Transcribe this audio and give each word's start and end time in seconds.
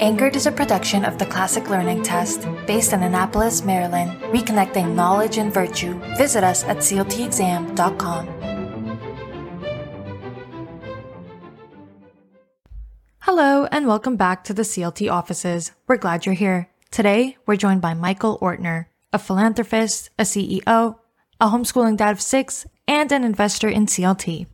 Anchored 0.00 0.34
is 0.34 0.46
a 0.46 0.52
production 0.52 1.04
of 1.04 1.18
the 1.18 1.26
Classic 1.26 1.68
Learning 1.68 2.02
Test 2.02 2.46
based 2.66 2.92
in 2.92 3.02
Annapolis, 3.02 3.62
Maryland, 3.62 4.20
reconnecting 4.32 4.94
knowledge 4.94 5.36
and 5.36 5.52
virtue. 5.52 5.94
Visit 6.16 6.42
us 6.42 6.64
at 6.64 6.78
cltexam.com. 6.78 8.26
Hello, 13.18 13.66
and 13.66 13.86
welcome 13.86 14.16
back 14.16 14.42
to 14.44 14.54
the 14.54 14.62
CLT 14.62 15.12
offices. 15.12 15.72
We're 15.86 15.98
glad 15.98 16.24
you're 16.24 16.34
here. 16.34 16.70
Today, 16.90 17.36
we're 17.46 17.56
joined 17.56 17.82
by 17.82 17.94
Michael 17.94 18.38
Ortner, 18.40 18.86
a 19.12 19.18
philanthropist, 19.18 20.10
a 20.18 20.22
CEO, 20.22 20.96
a 21.40 21.46
homeschooling 21.46 21.96
dad 21.96 22.12
of 22.12 22.20
six, 22.20 22.66
and 22.88 23.12
an 23.12 23.24
investor 23.24 23.68
in 23.68 23.86
CLT. 23.86 24.46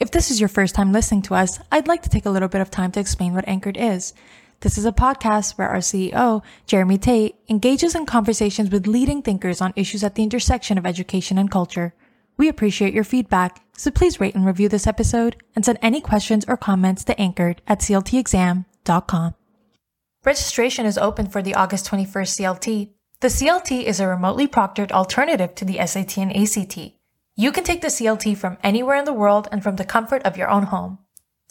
If 0.00 0.10
this 0.10 0.30
is 0.30 0.40
your 0.40 0.48
first 0.48 0.74
time 0.74 0.92
listening 0.92 1.20
to 1.22 1.34
us, 1.34 1.60
I'd 1.70 1.86
like 1.86 2.00
to 2.02 2.08
take 2.08 2.24
a 2.24 2.30
little 2.30 2.48
bit 2.48 2.62
of 2.62 2.70
time 2.70 2.90
to 2.92 3.00
explain 3.00 3.34
what 3.34 3.46
Anchored 3.46 3.76
is. 3.76 4.14
This 4.60 4.78
is 4.78 4.86
a 4.86 4.92
podcast 4.92 5.58
where 5.58 5.68
our 5.68 5.78
CEO, 5.80 6.42
Jeremy 6.66 6.96
Tate, 6.96 7.36
engages 7.50 7.94
in 7.94 8.06
conversations 8.06 8.70
with 8.70 8.86
leading 8.86 9.20
thinkers 9.20 9.60
on 9.60 9.74
issues 9.76 10.02
at 10.02 10.14
the 10.14 10.22
intersection 10.22 10.78
of 10.78 10.86
education 10.86 11.36
and 11.36 11.50
culture. 11.50 11.92
We 12.38 12.48
appreciate 12.48 12.94
your 12.94 13.04
feedback, 13.04 13.62
so 13.76 13.90
please 13.90 14.20
rate 14.20 14.34
and 14.34 14.46
review 14.46 14.70
this 14.70 14.86
episode 14.86 15.36
and 15.54 15.66
send 15.66 15.78
any 15.82 16.00
questions 16.00 16.46
or 16.48 16.56
comments 16.56 17.04
to 17.04 17.20
anchored 17.20 17.60
at 17.66 17.80
cltexam.com. 17.80 19.34
Registration 20.24 20.86
is 20.86 20.96
open 20.96 21.26
for 21.26 21.42
the 21.42 21.54
August 21.54 21.86
21st 21.90 22.40
CLT. 22.40 22.88
The 23.20 23.28
CLT 23.28 23.84
is 23.84 24.00
a 24.00 24.08
remotely 24.08 24.48
proctored 24.48 24.92
alternative 24.92 25.54
to 25.56 25.66
the 25.66 25.86
SAT 25.86 26.16
and 26.16 26.34
ACT. 26.34 26.99
You 27.40 27.52
can 27.52 27.64
take 27.64 27.80
the 27.80 27.88
CLT 27.88 28.36
from 28.36 28.58
anywhere 28.62 28.96
in 28.96 29.06
the 29.06 29.14
world 29.14 29.48
and 29.50 29.62
from 29.62 29.76
the 29.76 29.84
comfort 29.86 30.22
of 30.24 30.36
your 30.36 30.50
own 30.50 30.64
home. 30.64 30.98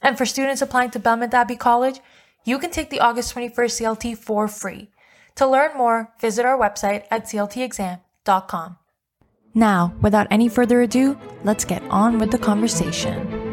And 0.04 0.20
for 0.20 0.24
students 0.24 0.62
applying 0.62 0.92
to 0.92 1.00
Belmont 1.00 1.34
Abbey 1.34 1.56
College, 1.56 2.00
you 2.46 2.60
can 2.60 2.70
take 2.70 2.92
the 2.92 3.00
August 3.00 3.34
21st 3.34 3.56
CLT 3.56 4.16
for 4.16 4.48
free. 4.48 4.92
To 5.38 5.48
learn 5.48 5.76
more, 5.76 6.14
visit 6.22 6.46
our 6.46 6.60
website 6.60 7.06
at 7.10 7.26
cltexam.com. 7.26 8.78
Now, 9.56 9.96
without 10.00 10.28
any 10.30 10.48
further 10.48 10.80
ado, 10.84 11.18
let's 11.44 11.66
get 11.66 11.82
on 11.90 12.20
with 12.20 12.30
the 12.30 12.38
conversation. 12.38 13.49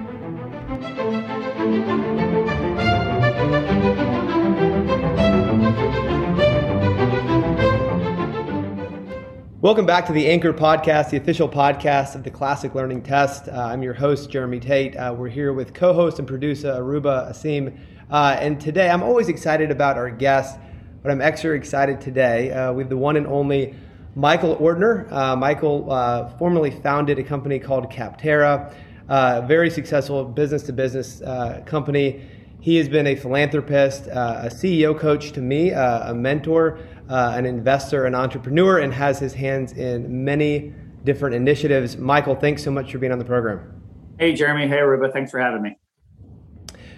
Welcome 9.67 9.85
back 9.85 10.07
to 10.07 10.13
the 10.13 10.29
Anchor 10.29 10.53
Podcast, 10.53 11.11
the 11.11 11.17
official 11.17 11.49
podcast 11.49 12.15
of 12.15 12.23
the 12.23 12.31
Classic 12.31 12.73
Learning 12.73 13.03
Test. 13.03 13.49
Uh, 13.49 13.63
I'm 13.63 13.83
your 13.83 13.95
host, 13.95 14.31
Jeremy 14.31 14.61
Tate. 14.61 14.95
Uh, 14.95 15.13
we're 15.19 15.29
here 15.29 15.53
with 15.53 15.75
co 15.75 15.93
host 15.93 16.21
and 16.21 16.29
producer 16.29 16.69
Aruba 16.69 17.29
Asim. 17.33 17.77
Uh, 18.09 18.37
and 18.39 18.61
today, 18.61 18.89
I'm 18.89 19.03
always 19.03 19.29
excited 19.29 19.73
about 19.73 19.97
our 19.97 20.09
guests, 20.09 20.57
but 21.03 21.11
I'm 21.11 21.21
extra 21.21 21.57
excited 21.57 22.01
today 22.01 22.53
uh, 22.53 22.73
with 22.75 22.89
the 22.89 22.97
one 22.97 23.17
and 23.17 23.27
only 23.27 23.75
Michael 24.15 24.55
Ortner. 24.59 25.11
Uh, 25.11 25.35
Michael 25.35 25.91
uh, 25.91 26.29
formerly 26.39 26.71
founded 26.71 27.19
a 27.19 27.25
company 27.25 27.59
called 27.59 27.91
Capterra, 27.91 28.73
a 29.09 29.45
very 29.49 29.69
successful 29.69 30.25
business 30.25 30.63
to 30.63 30.73
business 30.73 31.21
company. 31.67 32.25
He 32.61 32.77
has 32.77 32.89
been 32.89 33.09
a 33.09 33.17
philanthropist, 33.17 34.07
a 34.07 34.49
CEO 34.49 34.97
coach 34.97 35.33
to 35.33 35.41
me, 35.41 35.71
a 35.71 36.15
mentor 36.15 36.79
uh, 37.09 37.33
an 37.35 37.47
investor, 37.47 38.05
an 38.05 38.15
entrepreneur, 38.15 38.79
and 38.79 38.93
has 38.93 39.19
his 39.19 39.35
hands 39.35 39.73
in 39.73 40.25
many 40.25 40.73
different 41.05 41.35
initiatives. 41.35 41.97
Michael, 41.97 42.35
thanks 42.35 42.63
so 42.63 42.71
much 42.71 42.93
for 42.93 42.99
being 42.99 43.13
on 43.13 43.19
the 43.19 43.25
program. 43.25 43.81
Hey, 44.19 44.35
Jeremy. 44.35 44.67
Hey, 44.67 44.79
Aruba. 44.79 45.13
Thanks 45.13 45.31
for 45.31 45.39
having 45.39 45.63
me. 45.63 45.79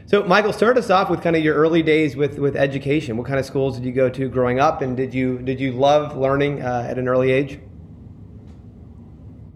So, 0.06 0.22
Michael, 0.22 0.54
start 0.54 0.78
us 0.78 0.88
off 0.88 1.10
with 1.10 1.20
kind 1.20 1.36
of 1.36 1.44
your 1.44 1.54
early 1.54 1.82
days 1.82 2.16
with, 2.16 2.38
with 2.38 2.56
education. 2.56 3.18
What 3.18 3.26
kind 3.26 3.38
of 3.38 3.44
schools 3.44 3.76
did 3.76 3.84
you 3.84 3.92
go 3.92 4.08
to 4.08 4.28
growing 4.28 4.58
up, 4.58 4.80
and 4.80 4.96
did 4.96 5.12
you 5.12 5.38
did 5.40 5.60
you 5.60 5.72
love 5.72 6.16
learning 6.16 6.62
uh, 6.62 6.86
at 6.88 6.98
an 6.98 7.08
early 7.08 7.30
age? 7.30 7.60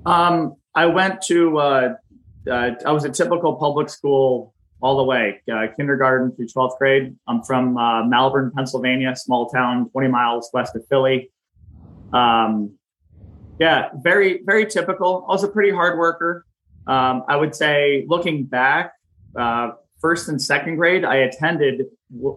Um, 0.05 0.57
I 0.75 0.87
went 0.87 1.23
to 1.23 1.59
uh, 1.59 1.95
uh, 2.51 2.71
I 2.85 2.93
was 2.93 3.05
a 3.05 3.09
typical 3.09 3.55
public 3.55 3.89
school 3.89 4.52
all 4.83 4.97
the 4.97 5.05
way, 5.05 5.41
uh, 5.51 5.67
kindergarten 5.77 6.35
through 6.35 6.49
12th 6.49 6.77
grade. 6.77 7.15
I'm 7.29 7.43
from 7.45 7.77
uh, 7.77 8.05
Malvern, 8.05 8.51
Pennsylvania, 8.55 9.15
small 9.15 9.49
town 9.49 9.89
20 9.91 10.09
miles 10.09 10.51
west 10.53 10.75
of 10.75 10.85
Philly. 10.89 11.31
Um, 12.13 12.77
yeah, 13.61 13.91
very, 14.03 14.43
very 14.45 14.67
typical. 14.67 15.25
I 15.29 15.33
was 15.33 15.45
a 15.45 15.49
pretty 15.49 15.71
hard 15.71 15.99
worker. 15.99 16.45
Um, 16.89 17.23
I 17.29 17.37
would 17.37 17.55
say, 17.55 18.05
looking 18.09 18.45
back, 18.45 18.95
uh, 19.39 19.71
first 20.01 20.29
and 20.29 20.43
second 20.43 20.77
grade, 20.77 21.05
I 21.05 21.17
attended 21.17 21.83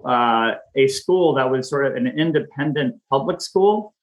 uh, 0.07 0.51
a 0.75 0.87
school 0.87 1.33
that 1.33 1.49
was 1.49 1.67
sort 1.67 1.87
of 1.87 1.95
an 1.95 2.07
independent 2.07 3.01
public 3.09 3.41
school, 3.41 3.95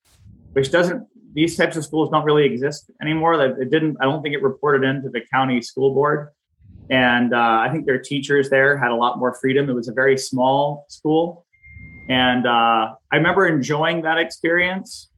which 0.53 0.71
doesn't. 0.71 1.07
These 1.35 1.57
types 1.57 1.77
of 1.77 1.85
schools 1.85 2.11
don't 2.11 2.25
really 2.25 2.45
exist 2.45 2.91
anymore. 3.01 3.43
It 3.43 3.71
didn't. 3.71 3.97
I 4.01 4.05
don't 4.05 4.21
think 4.21 4.35
it 4.35 4.43
reported 4.43 4.87
into 4.87 5.09
the 5.09 5.23
county 5.33 5.63
school 5.63 5.95
board. 5.95 6.29
And 6.93 7.33
uh, 7.33 7.39
I 7.39 7.71
think 7.73 7.87
their 7.87 7.99
teachers 7.99 8.51
there 8.51 8.77
had 8.77 8.91
a 8.91 8.95
lot 8.95 9.19
more 9.19 9.35
freedom. 9.41 9.71
It 9.71 9.73
was 9.73 9.89
a 9.89 9.95
very 9.95 10.19
small 10.19 10.85
school. 10.91 11.47
And 12.11 12.47
uh, 12.47 12.95
I 13.11 13.17
remember 13.17 13.47
enjoying 13.47 14.03
that 14.03 14.19
experience. 14.19 15.11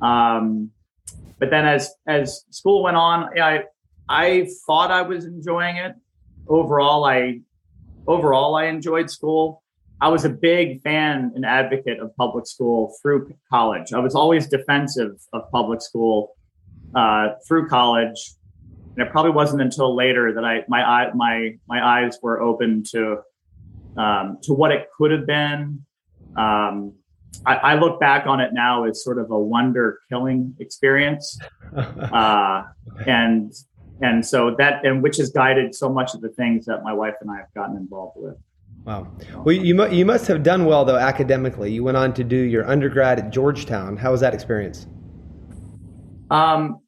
Um, 0.00 0.70
but 1.38 1.50
then 1.50 1.66
as 1.66 1.92
as 2.06 2.46
school 2.48 2.82
went 2.82 2.96
on, 2.96 3.38
I 3.38 3.64
I 4.08 4.48
thought 4.66 4.90
I 4.90 5.02
was 5.02 5.26
enjoying 5.26 5.76
it. 5.76 5.92
Overall, 6.48 7.04
I 7.04 7.40
overall 8.06 8.54
I 8.54 8.64
enjoyed 8.64 9.10
school. 9.10 9.62
I 10.00 10.08
was 10.08 10.24
a 10.24 10.30
big 10.30 10.80
fan 10.80 11.32
and 11.34 11.44
advocate 11.44 12.00
of 12.00 12.16
public 12.16 12.46
school 12.46 12.94
through 13.02 13.34
college. 13.50 13.92
I 13.92 13.98
was 13.98 14.14
always 14.14 14.46
defensive 14.46 15.20
of 15.34 15.42
public 15.50 15.82
school 15.82 16.36
uh, 16.94 17.34
through 17.46 17.68
college 17.68 18.34
and 18.96 19.06
it 19.06 19.10
probably 19.10 19.30
wasn't 19.30 19.62
until 19.62 19.94
later 19.94 20.32
that 20.34 20.44
I 20.44 20.64
my 20.68 20.82
eye 20.82 21.10
my 21.14 21.56
my 21.68 21.84
eyes 21.84 22.18
were 22.22 22.40
open 22.40 22.82
to 22.90 23.18
um, 23.96 24.38
to 24.42 24.52
what 24.52 24.72
it 24.72 24.86
could 24.96 25.10
have 25.10 25.26
been. 25.26 25.84
Um, 26.36 26.94
I, 27.44 27.56
I, 27.56 27.74
look 27.74 28.00
back 28.00 28.26
on 28.26 28.40
it 28.40 28.52
now 28.54 28.84
as 28.84 29.04
sort 29.04 29.18
of 29.18 29.30
a 29.30 29.38
wonder 29.38 30.00
killing 30.08 30.54
experience, 30.60 31.38
uh, 31.76 32.62
and 33.06 33.52
and 34.00 34.24
so 34.24 34.54
that 34.58 34.84
and 34.84 35.02
which 35.02 35.16
has 35.18 35.30
guided 35.30 35.74
so 35.74 35.90
much 35.90 36.14
of 36.14 36.20
the 36.20 36.30
things 36.30 36.66
that 36.66 36.82
my 36.82 36.92
wife 36.92 37.14
and 37.20 37.30
I 37.30 37.36
have 37.36 37.52
gotten 37.54 37.76
involved 37.76 38.16
with. 38.16 38.36
Wow. 38.84 39.06
Well, 39.44 39.54
you 39.54 39.86
you 39.88 40.04
must 40.04 40.26
have 40.26 40.42
done 40.42 40.64
well 40.64 40.84
though 40.84 40.96
academically. 40.96 41.72
You 41.72 41.84
went 41.84 41.96
on 41.96 42.12
to 42.14 42.24
do 42.24 42.36
your 42.36 42.68
undergrad 42.68 43.18
at 43.18 43.30
Georgetown. 43.30 43.96
How 43.96 44.10
was 44.10 44.20
that 44.20 44.34
experience? 44.34 44.86
Um, 46.30 46.80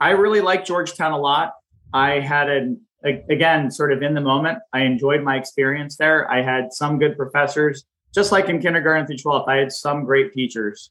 I 0.00 0.10
really 0.10 0.40
like 0.40 0.64
Georgetown 0.64 1.12
a 1.12 1.18
lot. 1.18 1.52
I 1.92 2.20
had 2.20 2.48
an 2.48 2.80
again 3.04 3.70
sort 3.70 3.92
of 3.92 4.02
in 4.02 4.14
the 4.14 4.20
moment. 4.20 4.58
I 4.72 4.80
enjoyed 4.80 5.22
my 5.22 5.36
experience 5.36 5.96
there. 5.96 6.30
I 6.30 6.42
had 6.42 6.72
some 6.72 6.98
good 6.98 7.16
professors, 7.16 7.84
just 8.14 8.32
like 8.32 8.48
in 8.48 8.60
kindergarten 8.60 9.06
through 9.06 9.16
12th. 9.16 9.48
I 9.48 9.56
had 9.56 9.72
some 9.72 10.04
great 10.04 10.32
teachers. 10.32 10.90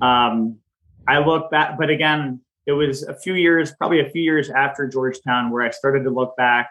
Um, 0.00 0.58
I 1.06 1.18
look 1.18 1.50
back, 1.50 1.78
but 1.78 1.90
again, 1.90 2.40
it 2.66 2.72
was 2.72 3.02
a 3.02 3.14
few 3.14 3.34
years, 3.34 3.72
probably 3.76 4.00
a 4.00 4.08
few 4.08 4.22
years 4.22 4.48
after 4.50 4.88
Georgetown, 4.88 5.50
where 5.50 5.62
I 5.62 5.70
started 5.70 6.04
to 6.04 6.10
look 6.10 6.36
back 6.36 6.70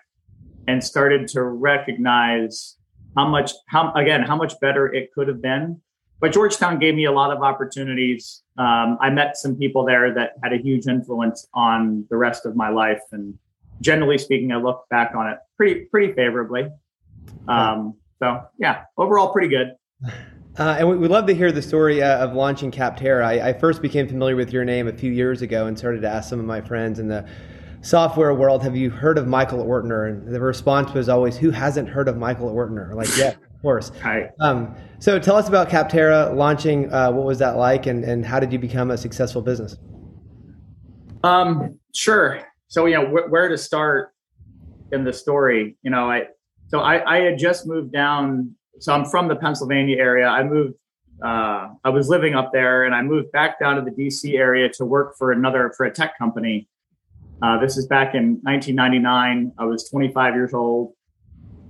and 0.67 0.83
started 0.83 1.27
to 1.29 1.43
recognize 1.43 2.77
how 3.15 3.27
much, 3.27 3.51
how 3.67 3.93
again, 3.93 4.23
how 4.23 4.35
much 4.35 4.59
better 4.59 4.91
it 4.91 5.13
could 5.13 5.27
have 5.27 5.41
been. 5.41 5.81
But 6.23 6.31
Georgetown 6.31 6.79
gave 6.79 6.95
me 6.95 7.03
a 7.03 7.11
lot 7.11 7.35
of 7.35 7.43
opportunities 7.43 8.43
um, 8.57 8.97
I 9.01 9.09
met 9.09 9.35
some 9.35 9.57
people 9.57 9.83
there 9.83 10.13
that 10.13 10.35
had 10.41 10.53
a 10.53 10.57
huge 10.57 10.87
influence 10.87 11.49
on 11.53 12.05
the 12.09 12.15
rest 12.15 12.45
of 12.45 12.55
my 12.55 12.69
life. 12.69 13.01
And 13.11 13.37
generally 13.81 14.17
speaking, 14.17 14.53
I 14.53 14.55
look 14.55 14.85
back 14.89 15.15
on 15.17 15.27
it 15.27 15.39
pretty 15.57 15.81
pretty 15.91 16.13
favorably. 16.13 16.69
Um, 17.49 17.95
so 18.19 18.41
yeah, 18.57 18.83
overall 18.97 19.33
pretty 19.33 19.49
good. 19.49 19.73
Uh, 20.55 20.75
and 20.77 20.87
we, 20.87 21.07
love 21.07 21.25
to 21.25 21.33
hear 21.33 21.51
the 21.51 21.63
story 21.63 22.03
uh, 22.03 22.23
of 22.23 22.35
launching 22.35 22.69
Capterra. 22.69 23.25
I, 23.25 23.49
I, 23.49 23.53
first 23.53 23.81
became 23.81 24.07
familiar 24.07 24.35
with 24.35 24.53
your 24.53 24.63
name 24.63 24.87
a 24.87 24.93
few 24.93 25.11
years 25.11 25.41
ago 25.41 25.65
and 25.65 25.75
started 25.75 26.03
to 26.03 26.07
ask 26.07 26.29
some 26.29 26.39
of 26.39 26.45
my 26.45 26.61
friends 26.61 26.99
in 26.99 27.07
the 27.07 27.27
software 27.81 28.35
world, 28.35 28.61
"Have 28.61 28.75
you 28.75 28.91
heard 28.91 29.17
of 29.17 29.27
Michael 29.27 29.65
Ortner?" 29.65 30.07
And 30.11 30.27
the 30.27 30.39
response 30.39 30.93
was 30.93 31.09
always, 31.09 31.37
"Who 31.37 31.49
hasn't 31.49 31.89
heard 31.89 32.07
of 32.07 32.17
Michael 32.17 32.53
Ortner?" 32.53 32.93
Like, 32.93 33.09
yeah, 33.17 33.33
course. 33.63 33.91
Hi. 34.01 34.29
Um, 34.39 34.75
so 34.99 35.17
tell 35.17 35.37
us 35.37 35.47
about 35.47 35.69
Capterra 35.69 36.35
launching. 36.35 36.93
Uh, 36.93 37.11
what 37.11 37.25
was 37.25 37.39
that 37.39 37.55
like, 37.57 37.87
and, 37.87 38.03
and 38.03 38.23
how 38.23 38.39
did 38.39 38.53
you 38.53 38.59
become 38.59 38.91
a 38.91 38.97
successful 38.97 39.41
business? 39.41 39.75
Um, 41.23 41.79
sure. 41.93 42.41
So 42.67 42.85
you 42.85 42.95
know 42.95 43.05
wh- 43.07 43.31
where 43.31 43.47
to 43.47 43.57
start 43.57 44.13
in 44.91 45.03
the 45.03 45.13
story. 45.13 45.77
You 45.81 45.89
know, 45.89 46.11
I 46.11 46.27
so 46.67 46.81
I, 46.81 47.17
I 47.17 47.21
had 47.21 47.39
just 47.39 47.65
moved 47.65 47.91
down. 47.91 48.53
So 48.79 48.93
I'm 48.93 49.05
from 49.05 49.27
the 49.29 49.35
Pennsylvania 49.35 49.97
area. 49.97 50.27
I 50.27 50.43
moved. 50.43 50.75
Uh, 51.23 51.69
I 51.85 51.89
was 51.89 52.09
living 52.09 52.35
up 52.35 52.51
there, 52.51 52.83
and 52.83 52.93
I 52.93 53.01
moved 53.01 53.31
back 53.31 53.59
down 53.59 53.77
to 53.77 53.81
the 53.81 53.91
DC 53.91 54.37
area 54.37 54.67
to 54.73 54.85
work 54.85 55.15
for 55.17 55.31
another 55.31 55.73
for 55.77 55.85
a 55.85 55.91
tech 55.91 56.17
company. 56.17 56.67
Uh, 57.41 57.59
this 57.59 57.77
is 57.77 57.87
back 57.87 58.13
in 58.13 58.39
1999. 58.43 59.53
I 59.57 59.65
was 59.65 59.89
25 59.89 60.35
years 60.35 60.53
old 60.53 60.93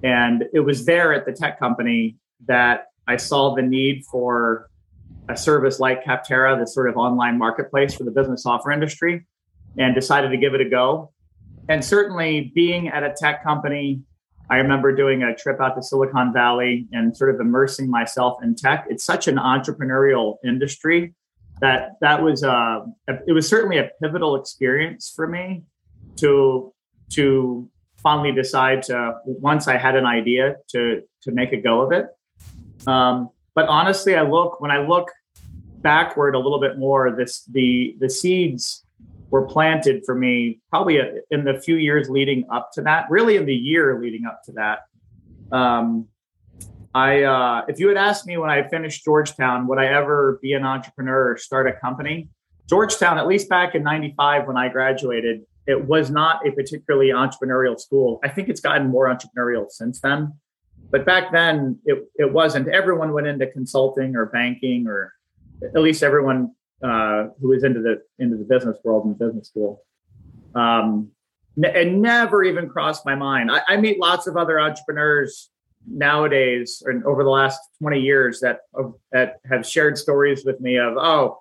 And 0.03 0.44
it 0.53 0.59
was 0.59 0.85
there 0.85 1.13
at 1.13 1.25
the 1.25 1.31
tech 1.31 1.57
company 1.57 2.17
that 2.45 2.88
I 3.07 3.17
saw 3.17 3.55
the 3.55 3.61
need 3.61 4.03
for 4.05 4.69
a 5.29 5.38
service 5.38 5.79
like 5.79 6.03
Capterra, 6.03 6.59
this 6.59 6.73
sort 6.73 6.89
of 6.89 6.97
online 6.97 7.38
marketplace 7.38 7.95
for 7.95 8.03
the 8.03 8.11
business 8.11 8.44
software 8.44 8.73
industry, 8.73 9.25
and 9.77 9.95
decided 9.95 10.29
to 10.29 10.38
give 10.38 10.53
it 10.53 10.61
a 10.61 10.69
go. 10.69 11.11
And 11.69 11.83
certainly 11.83 12.51
being 12.53 12.89
at 12.89 13.03
a 13.03 13.13
tech 13.17 13.44
company, 13.44 14.01
I 14.50 14.57
remember 14.57 14.94
doing 14.94 15.23
a 15.23 15.33
trip 15.33 15.61
out 15.61 15.75
to 15.75 15.83
Silicon 15.83 16.33
Valley 16.33 16.88
and 16.91 17.15
sort 17.15 17.33
of 17.33 17.39
immersing 17.39 17.89
myself 17.89 18.44
in 18.44 18.55
tech. 18.55 18.85
It's 18.89 19.05
such 19.05 19.29
an 19.29 19.38
entrepreneurial 19.38 20.35
industry 20.45 21.13
that 21.61 21.91
that 22.01 22.21
was 22.21 22.44
a, 22.44 22.85
it 23.25 23.31
was 23.31 23.47
certainly 23.47 23.77
a 23.77 23.89
pivotal 24.01 24.35
experience 24.35 25.11
for 25.15 25.27
me 25.27 25.63
to 26.17 26.73
to 27.11 27.69
finally 28.03 28.33
decide 28.33 28.83
to 28.83 29.15
once 29.25 29.67
I 29.67 29.77
had 29.77 29.95
an 29.95 30.05
idea 30.05 30.57
to 30.69 31.01
to 31.23 31.31
make 31.31 31.53
a 31.53 31.57
go 31.57 31.81
of 31.81 31.91
it. 31.91 32.07
Um, 32.85 33.29
but 33.55 33.67
honestly, 33.67 34.15
I 34.15 34.23
look 34.23 34.61
when 34.61 34.71
I 34.71 34.85
look 34.85 35.09
backward 35.77 36.35
a 36.35 36.39
little 36.39 36.59
bit 36.59 36.77
more. 36.77 37.11
This 37.15 37.44
the 37.45 37.95
the 38.00 38.09
seeds 38.09 38.85
were 39.29 39.47
planted 39.47 40.03
for 40.05 40.13
me 40.13 40.61
probably 40.69 41.00
in 41.31 41.44
the 41.44 41.59
few 41.59 41.75
years 41.75 42.09
leading 42.09 42.45
up 42.51 42.71
to 42.73 42.81
that. 42.81 43.09
Really, 43.09 43.38
in 43.38 43.45
the 43.45 43.55
year 43.55 44.00
leading 44.00 44.25
up 44.25 44.41
to 44.45 44.51
that. 44.53 44.79
Um, 45.51 46.07
I 46.95 47.23
uh, 47.23 47.65
if 47.67 47.79
you 47.79 47.88
had 47.88 47.97
asked 47.97 48.27
me 48.27 48.38
when 48.38 48.50
I 48.50 48.67
finished 48.67 49.03
Georgetown, 49.03 49.67
would 49.67 49.79
I 49.79 49.88
ever 49.88 50.39
be 50.41 50.53
an 50.53 50.65
entrepreneur 50.65 51.31
or 51.31 51.38
start 51.38 51.67
a 51.67 51.73
company? 51.73 52.29
Georgetown, 52.69 53.17
at 53.17 53.27
least 53.27 53.50
back 53.50 53.75
in 53.75 53.83
'95 53.83 54.47
when 54.47 54.57
I 54.57 54.69
graduated, 54.69 55.41
it 55.65 55.86
was 55.86 56.10
not 56.10 56.45
a 56.48 56.51
particularly 56.51 57.10
entrepreneurial 57.10 57.80
school. 57.80 58.19
I 58.24 58.30
think 58.30 58.50
it's 58.50 58.62
gotten 58.62 58.88
more 58.88 59.07
entrepreneurial 59.07 59.69
since 59.69 60.01
then. 60.01 60.33
But 60.89 61.06
back 61.06 61.31
then, 61.31 61.80
it, 61.86 62.06
it 62.15 62.31
wasn't. 62.31 62.68
Everyone 62.68 63.13
went 63.13 63.27
into 63.27 63.48
consulting 63.48 64.15
or 64.15 64.27
banking, 64.27 64.88
or 64.88 65.13
at 65.63 65.81
least 65.81 66.04
everyone 66.04 66.54
uh, 66.83 67.30
who 67.39 67.50
was 67.50 67.63
into 67.63 67.81
the 67.81 68.01
into 68.19 68.38
the 68.38 68.44
business 68.44 68.77
world 68.83 69.06
in 69.06 69.13
business 69.13 69.48
school. 69.48 69.83
Um, 70.54 71.10
it 71.57 71.92
never 71.92 72.44
even 72.44 72.69
crossed 72.69 73.06
my 73.06 73.15
mind. 73.15 73.50
I, 73.50 73.62
I 73.68 73.77
meet 73.77 74.00
lots 74.00 74.27
of 74.27 74.38
other 74.38 74.60
entrepreneurs 74.60 75.50
nowadays, 75.88 76.83
and 76.86 77.04
over 77.06 77.24
the 77.24 77.30
last 77.30 77.60
twenty 77.81 78.00
years, 78.00 78.39
that 78.42 78.60
that 79.12 79.39
have 79.50 79.65
shared 79.65 79.98
stories 79.98 80.45
with 80.45 80.60
me 80.60 80.77
of, 80.77 80.95
oh, 80.98 81.39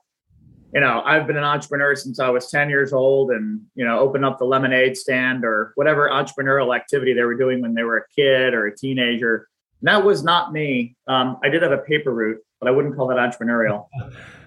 you 0.73 0.81
know, 0.81 1.03
I've 1.05 1.27
been 1.27 1.37
an 1.37 1.45
entrepreneur 1.45 1.95
since 1.95 2.19
I 2.19 2.31
was 2.31 2.51
10 2.51 2.71
years 2.71 2.93
old 2.95 3.31
and, 3.31 3.61
you 3.75 3.85
know, 3.85 3.99
open 3.99 4.25
up 4.25 4.39
the 4.39 4.47
lemonade 4.47 4.97
stand 4.97 5.45
or 5.45 5.73
whatever 5.75 6.09
entrepreneurial 6.09 6.75
activity 6.75 7.13
they 7.13 7.23
were 7.23 7.37
doing 7.37 7.61
when 7.61 7.75
they 7.75 7.83
were 7.83 7.99
a 7.99 8.09
kid 8.15 8.55
or 8.55 8.67
a 8.67 8.77
teenager. 8.77 9.49
And 9.81 9.89
that 9.89 10.03
was 10.03 10.25
not 10.25 10.53
me. 10.53 10.97
Um, 11.07 11.39
I 11.45 11.51
did 11.51 11.63
have 11.63 11.73
a 11.73 11.79
paper 11.79 12.11
route, 12.13 12.39
but 12.59 12.69
I 12.69 12.71
wouldn't 12.71 12.97
call 12.97 13.09
that 13.09 13.19
entrepreneurial. 13.19 13.87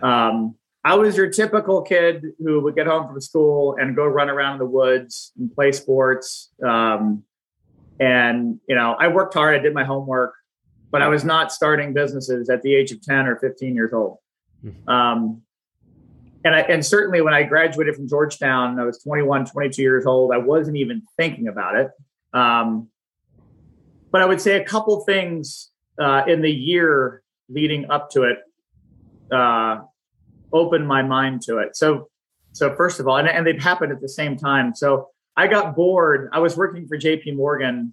Um, 0.02 0.56
I 0.84 0.94
was 0.94 1.18
your 1.18 1.32
typical 1.32 1.82
kid 1.82 2.24
who 2.38 2.62
would 2.62 2.76
get 2.76 2.86
home 2.86 3.08
from 3.08 3.20
school 3.20 3.76
and 3.80 3.96
go 3.96 4.06
run 4.06 4.30
around 4.30 4.54
in 4.54 4.60
the 4.60 4.66
woods 4.68 5.32
and 5.36 5.52
play 5.52 5.72
sports. 5.72 6.52
Um, 6.64 7.24
and, 8.00 8.60
you 8.68 8.76
know, 8.76 8.96
I 9.00 9.08
worked 9.08 9.34
hard, 9.34 9.56
I 9.56 9.64
did 9.64 9.74
my 9.74 9.84
homework, 9.84 10.36
but 10.92 11.02
I 11.02 11.08
was 11.08 11.24
not 11.24 11.52
starting 11.52 11.94
businesses 11.94 12.50
at 12.52 12.62
the 12.62 12.76
age 12.76 12.92
of 12.92 13.02
10 13.02 13.26
or 13.26 13.38
15 13.38 13.74
years 13.74 13.94
old. 13.94 14.18
Hmm. 14.62 14.90
Um, 14.90 15.42
and 16.46 16.54
I, 16.54 16.60
and 16.62 16.86
certainly 16.86 17.22
when 17.22 17.34
I 17.34 17.42
graduated 17.42 17.96
from 17.96 18.08
Georgetown, 18.08 18.80
I 18.80 18.86
was 18.86 19.00
21, 19.00 19.48
22 19.48 19.82
years 19.82 20.06
old. 20.06 20.32
I 20.32 20.38
wasn't 20.38 20.78
even 20.78 21.02
thinking 21.18 21.48
about 21.48 21.76
it. 21.76 21.90
Um, 22.34 22.90
but 24.12 24.22
I 24.22 24.28
would 24.28 24.40
say 24.40 24.62
a 24.62 24.64
couple 24.64 25.04
things 25.06 25.72
uh, 26.00 26.22
in 26.28 26.44
the 26.44 26.52
year 26.52 27.24
leading 27.50 27.90
up 27.90 28.12
to 28.12 28.24
it 28.24 28.38
uh, 29.34 29.80
opened 30.54 30.88
my 30.88 31.02
mind 31.02 31.42
to 31.44 31.58
it. 31.58 31.76
So, 31.76 32.10
so 32.52 32.76
first 32.76 33.00
of 33.00 33.08
all, 33.08 33.18
and, 33.18 33.28
and 33.28 33.46
they've 33.46 33.62
happened 33.62 33.92
at 33.92 34.00
the 34.00 34.08
same 34.08 34.38
time. 34.38 34.76
So 34.76 35.10
I 35.36 35.48
got 35.48 35.76
bored. 35.76 36.30
I 36.32 36.40
was 36.40 36.56
working 36.56 36.88
for 36.88 36.96
J.P. 36.96 37.32
Morgan. 37.32 37.92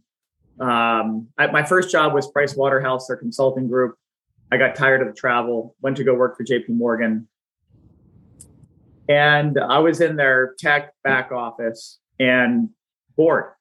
Um, 0.61 1.29
I, 1.39 1.47
my 1.47 1.63
first 1.63 1.91
job 1.91 2.13
was 2.13 2.31
Price 2.31 2.55
Waterhouse, 2.55 3.07
their 3.07 3.17
consulting 3.17 3.67
group. 3.67 3.97
I 4.53 4.59
got 4.59 4.77
tired 4.77 5.01
of 5.01 5.09
the 5.09 5.19
travel, 5.19 5.75
went 5.81 5.97
to 5.97 6.05
go 6.05 6.13
work 6.13 6.37
for 6.37 6.45
J.P. 6.45 6.75
Morgan 6.75 7.29
and 9.09 9.59
I 9.59 9.79
was 9.79 10.01
in 10.01 10.17
their 10.17 10.55
tech 10.59 10.93
back 11.03 11.33
office 11.33 11.99
and 12.19 12.71
bored. 13.17 13.53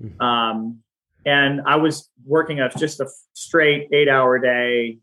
Hmm. 0.00 0.20
Um, 0.20 0.78
and 1.24 1.60
I 1.66 1.76
was 1.76 2.08
working 2.24 2.60
a 2.60 2.70
just 2.70 3.00
a 3.00 3.08
straight 3.32 3.88
eight 3.92 4.08
hour 4.08 4.38
day. 4.38 4.98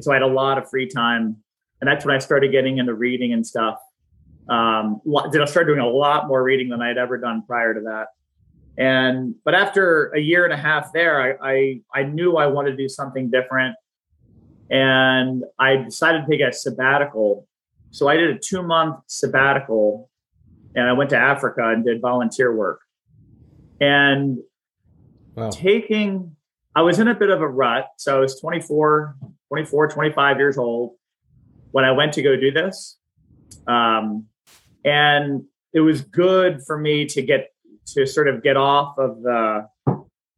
So 0.00 0.10
I 0.10 0.14
had 0.14 0.22
a 0.22 0.26
lot 0.26 0.58
of 0.58 0.68
free 0.68 0.88
time. 0.88 1.36
And 1.80 1.88
that's 1.88 2.04
when 2.04 2.14
I 2.14 2.18
started 2.18 2.50
getting 2.50 2.78
into 2.78 2.94
reading 2.94 3.32
and 3.32 3.46
stuff. 3.46 3.78
Um, 4.48 5.00
did 5.30 5.40
I 5.40 5.44
start 5.44 5.66
doing 5.66 5.78
a 5.78 5.88
lot 5.88 6.26
more 6.26 6.42
reading 6.42 6.70
than 6.70 6.82
I 6.82 6.88
had 6.88 6.98
ever 6.98 7.18
done 7.18 7.42
prior 7.46 7.74
to 7.74 7.80
that. 7.82 8.08
And 8.76 9.34
but 9.44 9.54
after 9.54 10.06
a 10.14 10.20
year 10.20 10.44
and 10.44 10.52
a 10.52 10.56
half 10.56 10.92
there, 10.92 11.20
I, 11.20 11.50
I, 11.50 11.80
I 11.94 12.02
knew 12.04 12.36
I 12.36 12.46
wanted 12.46 12.72
to 12.72 12.76
do 12.76 12.88
something 12.88 13.30
different. 13.30 13.76
And 14.70 15.44
I 15.58 15.76
decided 15.76 16.22
to 16.22 16.30
take 16.30 16.40
a 16.40 16.52
sabbatical 16.52 17.46
so 17.90 18.08
I 18.08 18.16
did 18.16 18.30
a 18.30 18.38
two 18.38 18.62
month 18.62 18.96
sabbatical 19.06 20.10
and 20.74 20.88
I 20.88 20.92
went 20.92 21.10
to 21.10 21.16
Africa 21.16 21.68
and 21.68 21.84
did 21.84 22.00
volunteer 22.00 22.54
work. 22.54 22.80
And 23.80 24.38
wow. 25.34 25.50
taking, 25.50 26.36
I 26.74 26.82
was 26.82 26.98
in 26.98 27.08
a 27.08 27.14
bit 27.14 27.30
of 27.30 27.40
a 27.40 27.48
rut. 27.48 27.88
So 27.96 28.16
I 28.16 28.20
was 28.20 28.40
24, 28.40 29.16
24, 29.48 29.88
25 29.88 30.38
years 30.38 30.58
old 30.58 30.96
when 31.70 31.84
I 31.84 31.92
went 31.92 32.12
to 32.14 32.22
go 32.22 32.36
do 32.36 32.50
this. 32.50 32.98
Um, 33.66 34.26
and 34.84 35.44
it 35.72 35.80
was 35.80 36.02
good 36.02 36.62
for 36.62 36.78
me 36.78 37.06
to 37.06 37.22
get 37.22 37.52
to 37.94 38.06
sort 38.06 38.28
of 38.28 38.42
get 38.42 38.56
off 38.56 38.98
of 38.98 39.22
the, 39.22 39.68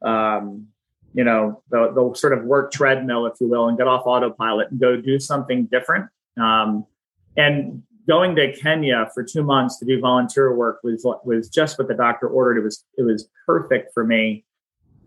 um, 0.03 0.69
you 1.13 1.25
know, 1.25 1.63
the, 1.71 1.93
the 1.93 2.15
sort 2.15 2.33
of 2.33 2.45
work 2.45 2.73
treadmill, 2.73 3.27
if 3.27 3.35
you 3.41 3.49
will, 3.49 3.69
and 3.69 3.77
get 3.77 3.89
off 3.89 4.03
autopilot 4.07 4.71
and 4.71 4.81
go 4.81 5.01
do 5.01 5.19
something 5.19 5.67
different. 5.67 6.09
Um, 6.41 6.87
and 7.37 7.83
going 8.09 8.35
to 8.37 8.53
Kenya 8.57 9.09
for 9.15 9.23
two 9.23 9.43
months 9.43 9.79
to 9.79 9.85
do 9.85 10.01
volunteer 10.01 10.55
work 10.55 10.81
was 10.83 11.07
was 11.25 11.49
just 11.49 11.79
what 11.79 11.89
the 11.89 11.95
doctor 11.95 12.29
ordered. 12.29 12.59
It 12.59 12.65
was 12.65 12.85
it 12.97 13.03
was 13.03 13.29
perfect 13.47 13.93
for 13.95 14.05
me. 14.05 14.45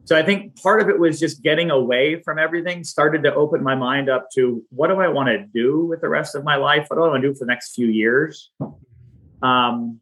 So 0.06 0.18
I 0.18 0.24
think 0.24 0.62
part 0.62 0.82
of 0.82 0.90
it 0.90 1.00
was 1.00 1.20
just 1.20 1.44
getting 1.44 1.72
away 1.72 2.22
from 2.22 2.38
everything, 2.38 2.84
started 2.84 3.24
to 3.24 3.34
open 3.34 3.64
my 3.64 3.76
mind 3.76 4.10
up 4.10 4.28
to 4.36 4.62
what 4.70 4.88
do 4.88 5.00
I 5.00 5.08
want 5.08 5.30
to 5.30 5.46
do 5.46 5.86
with 5.86 6.02
the 6.02 6.10
rest 6.10 6.36
of 6.36 6.44
my 6.44 6.58
life? 6.58 6.88
What 6.90 6.98
do 6.98 7.04
I 7.04 7.08
want 7.08 7.22
to 7.22 7.30
do 7.30 7.34
for 7.34 7.46
the 7.46 7.50
next 7.50 7.74
few 7.74 7.88
years? 7.88 8.52
Um, 9.42 10.02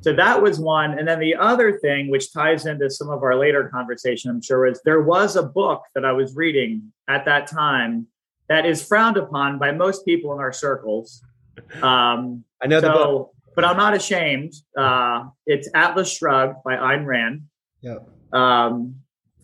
so 0.00 0.12
that 0.12 0.42
was 0.42 0.58
one. 0.58 0.98
And 0.98 1.06
then 1.06 1.20
the 1.20 1.34
other 1.36 1.78
thing, 1.78 2.10
which 2.10 2.32
ties 2.32 2.66
into 2.66 2.90
some 2.90 3.08
of 3.08 3.22
our 3.22 3.36
later 3.36 3.68
conversation, 3.68 4.30
I'm 4.30 4.42
sure, 4.42 4.66
is 4.66 4.80
there 4.84 5.02
was 5.02 5.36
a 5.36 5.42
book 5.42 5.82
that 5.94 6.04
I 6.04 6.12
was 6.12 6.34
reading 6.34 6.92
at 7.08 7.24
that 7.24 7.46
time 7.46 8.06
that 8.48 8.66
is 8.66 8.86
frowned 8.86 9.16
upon 9.16 9.58
by 9.58 9.72
most 9.72 10.04
people 10.04 10.32
in 10.32 10.38
our 10.38 10.52
circles. 10.52 11.22
Um, 11.82 12.44
I 12.62 12.66
know 12.66 12.80
so, 12.80 12.86
the 12.86 12.92
book. 12.92 13.32
But 13.54 13.64
I'm 13.64 13.78
not 13.78 13.94
ashamed. 13.94 14.52
Uh, 14.76 15.24
it's 15.46 15.68
Atlas 15.74 16.12
Shrugged 16.12 16.62
by 16.62 16.76
Ayn 16.76 17.06
Rand. 17.06 17.44
Yeah. 17.80 17.98
Um, 18.32 18.96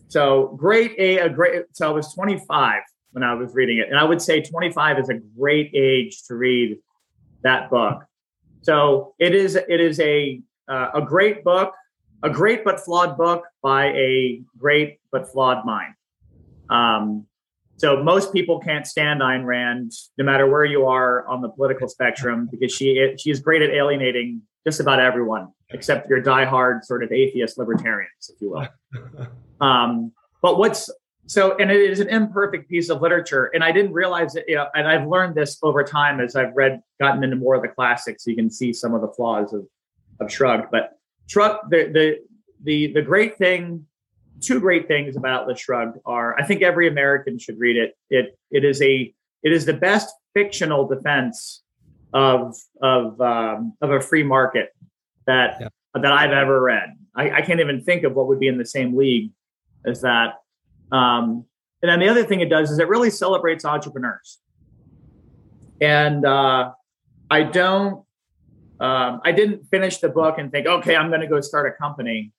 so 0.07 0.55
great 0.59 0.93
a, 0.99 1.17
a 1.17 1.29
great. 1.29 1.63
So 1.71 1.89
I 1.89 1.91
was 1.91 2.13
25 2.13 2.83
when 3.11 3.23
I 3.23 3.33
was 3.33 3.55
reading 3.55 3.79
it, 3.79 3.89
and 3.89 3.97
I 3.97 4.03
would 4.03 4.21
say 4.21 4.41
25 4.41 4.99
is 4.99 5.09
a 5.09 5.15
great 5.39 5.71
age 5.73 6.23
to 6.27 6.35
read 6.35 6.77
that 7.41 7.71
book. 7.71 8.03
So 8.61 9.15
it 9.19 9.33
is 9.33 9.55
it 9.55 9.81
is 9.81 9.99
a 9.99 10.41
uh, 10.67 10.91
a 10.93 11.01
great 11.01 11.43
book, 11.43 11.73
a 12.21 12.29
great 12.29 12.63
but 12.63 12.79
flawed 12.79 13.17
book 13.17 13.43
by 13.63 13.87
a 13.87 14.41
great 14.57 14.99
but 15.11 15.31
flawed 15.31 15.65
mind. 15.65 15.95
Um, 16.69 17.25
so 17.83 18.01
most 18.01 18.31
people 18.31 18.61
can't 18.61 18.87
stand 18.87 19.19
Ayn 19.19 19.43
Rand, 19.43 19.91
no 20.17 20.23
matter 20.23 20.47
where 20.47 20.63
you 20.63 20.85
are 20.85 21.27
on 21.27 21.41
the 21.41 21.49
political 21.49 21.89
spectrum, 21.89 22.47
because 22.49 22.73
she 22.73 23.13
she 23.17 23.29
is 23.29 23.41
great 23.41 23.61
at 23.61 23.71
alienating 23.71 24.41
just 24.65 24.79
about 24.79 25.01
everyone, 25.01 25.49
except 25.71 26.09
your 26.09 26.23
diehard 26.23 26.85
sort 26.85 27.03
of 27.03 27.11
atheist 27.11 27.57
libertarians, 27.57 28.31
if 28.33 28.39
you 28.41 28.51
will. 28.51 28.67
Um, 29.61 30.11
but 30.41 30.57
what's 30.57 30.89
so, 31.25 31.55
and 31.57 31.71
it 31.71 31.89
is 31.89 32.01
an 32.01 32.09
imperfect 32.09 32.69
piece 32.69 32.89
of 32.89 33.01
literature, 33.01 33.45
and 33.53 33.63
I 33.63 33.71
didn't 33.71 33.93
realize 33.93 34.35
it. 34.35 34.43
You 34.47 34.55
know, 34.55 34.67
and 34.75 34.87
I've 34.87 35.07
learned 35.07 35.35
this 35.35 35.57
over 35.63 35.83
time 35.83 36.19
as 36.19 36.35
I've 36.35 36.53
read, 36.53 36.81
gotten 36.99 37.23
into 37.23 37.37
more 37.37 37.55
of 37.55 37.61
the 37.61 37.69
classics. 37.69 38.23
So 38.23 38.29
you 38.31 38.35
can 38.35 38.49
see 38.49 38.73
some 38.73 38.93
of 38.93 39.01
the 39.01 39.07
flaws 39.09 39.53
of 39.53 39.65
of 40.19 40.31
Shrugged, 40.31 40.67
but 40.71 40.97
Shrugged, 41.27 41.69
the 41.69 41.89
the 41.93 42.17
the 42.63 42.93
the 42.93 43.01
great 43.01 43.37
thing 43.37 43.85
two 44.41 44.59
great 44.59 44.87
things 44.87 45.15
about 45.15 45.43
Atlas 45.43 45.59
Shrugged 45.59 45.97
are 46.05 46.39
I 46.39 46.45
think 46.45 46.61
every 46.61 46.87
American 46.87 47.39
should 47.39 47.59
read 47.59 47.77
it. 47.77 47.95
It 48.09 48.37
it 48.51 48.63
is 48.65 48.81
a 48.81 49.13
it 49.43 49.51
is 49.51 49.65
the 49.65 49.73
best 49.73 50.13
fictional 50.33 50.87
defense 50.87 51.63
of 52.13 52.55
of 52.81 53.19
um, 53.19 53.75
of 53.81 53.91
a 53.91 54.01
free 54.01 54.23
market 54.23 54.69
that 55.25 55.57
yeah. 55.59 55.67
that 55.95 56.11
I've 56.11 56.31
ever 56.31 56.61
read. 56.61 56.89
I, 57.15 57.31
I, 57.31 57.41
can't 57.41 57.59
even 57.59 57.83
think 57.83 58.03
of 58.03 58.15
what 58.15 58.27
would 58.27 58.39
be 58.39 58.47
in 58.47 58.57
the 58.57 58.65
same 58.65 58.97
league 58.97 59.31
as 59.85 60.01
that. 60.01 60.35
Um, 60.91 61.45
and 61.81 61.91
then 61.91 61.99
the 61.99 62.09
other 62.09 62.23
thing 62.23 62.41
it 62.41 62.49
does 62.49 62.71
is 62.71 62.79
it 62.79 62.87
really 62.87 63.09
celebrates 63.09 63.65
entrepreneurs. 63.65 64.39
And 65.81 66.25
uh, 66.25 66.71
I 67.29 67.43
don't, 67.43 68.03
um, 68.79 69.21
I 69.23 69.31
didn't 69.31 69.65
finish 69.69 69.99
the 69.99 70.09
book 70.09 70.37
and 70.37 70.51
think, 70.51 70.65
okay, 70.65 70.95
I'm 70.95 71.09
going 71.09 71.21
to 71.21 71.27
go 71.27 71.39
start 71.41 71.67
a 71.67 71.71
company. 71.71 72.31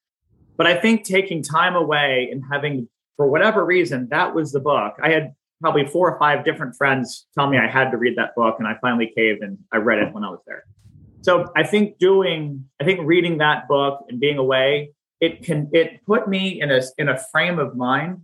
But 0.57 0.67
I 0.67 0.77
think 0.77 1.05
taking 1.05 1.43
time 1.43 1.75
away 1.75 2.29
and 2.31 2.43
having, 2.51 2.89
for 3.17 3.27
whatever 3.27 3.65
reason, 3.65 4.09
that 4.11 4.35
was 4.35 4.53
the 4.53 4.61
book. 4.61 4.95
I 5.03 5.11
had 5.11 5.35
probably 5.61 5.87
four 5.87 6.13
or 6.13 6.19
five 6.19 6.45
different 6.45 6.77
friends 6.77 7.27
tell 7.35 7.49
me 7.49 7.59
I 7.59 7.67
had 7.67 7.91
to 7.91 7.97
read 7.97 8.17
that 8.19 8.35
book, 8.35 8.57
and 8.59 8.69
I 8.69 8.77
finally 8.81 9.13
caved 9.17 9.43
and 9.43 9.59
I 9.73 9.79
read 9.79 9.99
it 9.99 10.13
when 10.13 10.25
I 10.25 10.31
was 10.31 10.41
there. 10.47 10.65
So 11.23 11.51
I 11.57 11.63
think 11.63 11.99
doing, 11.99 12.67
I 12.81 12.85
think 12.85 13.01
reading 13.03 13.39
that 13.39 13.67
book 13.67 14.05
and 14.09 14.21
being 14.21 14.37
away, 14.37 14.91
it 15.21 15.43
can 15.43 15.71
it 15.73 16.05
put 16.05 16.29
me 16.29 16.61
in 16.61 16.71
a 16.71 16.83
in 16.99 17.09
a 17.09 17.19
frame 17.33 17.59
of 17.59 17.77
mind 17.77 18.23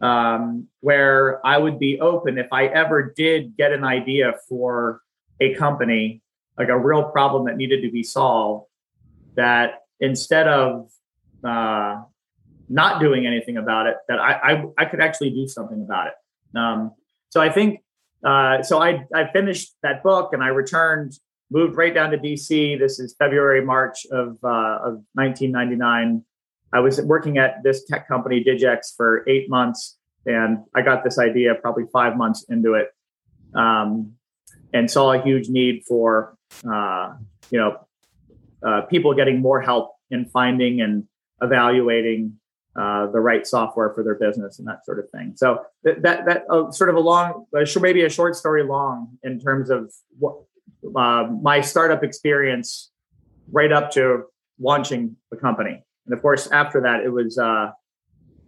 um, 0.00 0.68
where 0.80 1.44
I 1.46 1.58
would 1.58 1.78
be 1.78 2.00
open 2.00 2.38
if 2.38 2.52
I 2.52 2.66
ever 2.66 3.12
did 3.14 3.56
get 3.56 3.72
an 3.72 3.84
idea 3.84 4.34
for 4.48 5.02
a 5.40 5.54
company, 5.54 6.22
like 6.56 6.68
a 6.68 6.78
real 6.78 7.04
problem 7.04 7.46
that 7.46 7.56
needed 7.56 7.82
to 7.82 7.90
be 7.90 8.02
solved, 8.02 8.66
that 9.34 9.82
instead 10.00 10.48
of 10.48 10.88
uh, 11.44 12.02
not 12.68 13.00
doing 13.00 13.26
anything 13.26 13.56
about 13.56 13.86
it, 13.86 13.96
that 14.08 14.18
I, 14.18 14.32
I, 14.32 14.64
I 14.78 14.84
could 14.84 15.00
actually 15.00 15.30
do 15.30 15.46
something 15.48 15.80
about 15.82 16.08
it. 16.08 16.58
Um, 16.58 16.92
so 17.30 17.40
I 17.40 17.50
think 17.50 17.80
uh, 18.24 18.62
so. 18.62 18.80
I 18.80 19.04
I 19.14 19.30
finished 19.32 19.74
that 19.82 20.02
book 20.02 20.32
and 20.32 20.42
I 20.42 20.48
returned, 20.48 21.12
moved 21.50 21.76
right 21.76 21.94
down 21.94 22.10
to 22.10 22.18
DC. 22.18 22.78
This 22.78 22.98
is 22.98 23.14
February 23.18 23.64
March 23.64 24.06
of 24.10 24.38
uh, 24.42 24.78
of 24.82 25.04
1999. 25.14 26.24
I 26.72 26.80
was 26.80 27.00
working 27.00 27.38
at 27.38 27.62
this 27.62 27.84
tech 27.84 28.08
company 28.08 28.42
Digex 28.42 28.96
for 28.96 29.24
eight 29.28 29.48
months, 29.48 29.98
and 30.26 30.58
I 30.74 30.82
got 30.82 31.04
this 31.04 31.18
idea 31.18 31.54
probably 31.54 31.84
five 31.92 32.16
months 32.16 32.44
into 32.48 32.74
it, 32.74 32.88
um, 33.54 34.14
and 34.74 34.90
saw 34.90 35.12
a 35.12 35.22
huge 35.22 35.48
need 35.48 35.84
for 35.86 36.36
uh, 36.70 37.14
you 37.50 37.58
know 37.58 37.86
uh, 38.66 38.82
people 38.82 39.14
getting 39.14 39.40
more 39.40 39.60
help 39.60 39.94
in 40.10 40.26
finding 40.26 40.80
and 40.80 41.04
evaluating 41.42 42.38
uh, 42.78 43.10
the 43.10 43.20
right 43.20 43.46
software 43.46 43.92
for 43.92 44.04
their 44.04 44.14
business 44.14 44.58
and 44.58 44.68
that 44.68 44.84
sort 44.84 44.98
of 44.98 45.10
thing. 45.10 45.32
So 45.36 45.62
that 45.84 46.02
that, 46.02 46.26
that 46.26 46.42
uh, 46.50 46.70
sort 46.70 46.90
of 46.90 46.96
a 46.96 47.00
long, 47.00 47.46
uh, 47.56 47.64
maybe 47.80 48.04
a 48.04 48.08
short 48.08 48.36
story 48.36 48.62
long 48.62 49.18
in 49.22 49.40
terms 49.40 49.70
of 49.70 49.92
what 50.18 50.36
uh, 50.96 51.28
my 51.42 51.60
startup 51.60 52.04
experience 52.04 52.90
right 53.50 53.72
up 53.72 53.90
to 53.92 54.24
launching 54.60 55.16
the 55.30 55.36
company. 55.36 55.82
And 56.06 56.14
of 56.14 56.22
course, 56.22 56.46
after 56.48 56.80
that, 56.82 57.02
it 57.04 57.10
was 57.10 57.36
uh, 57.38 57.70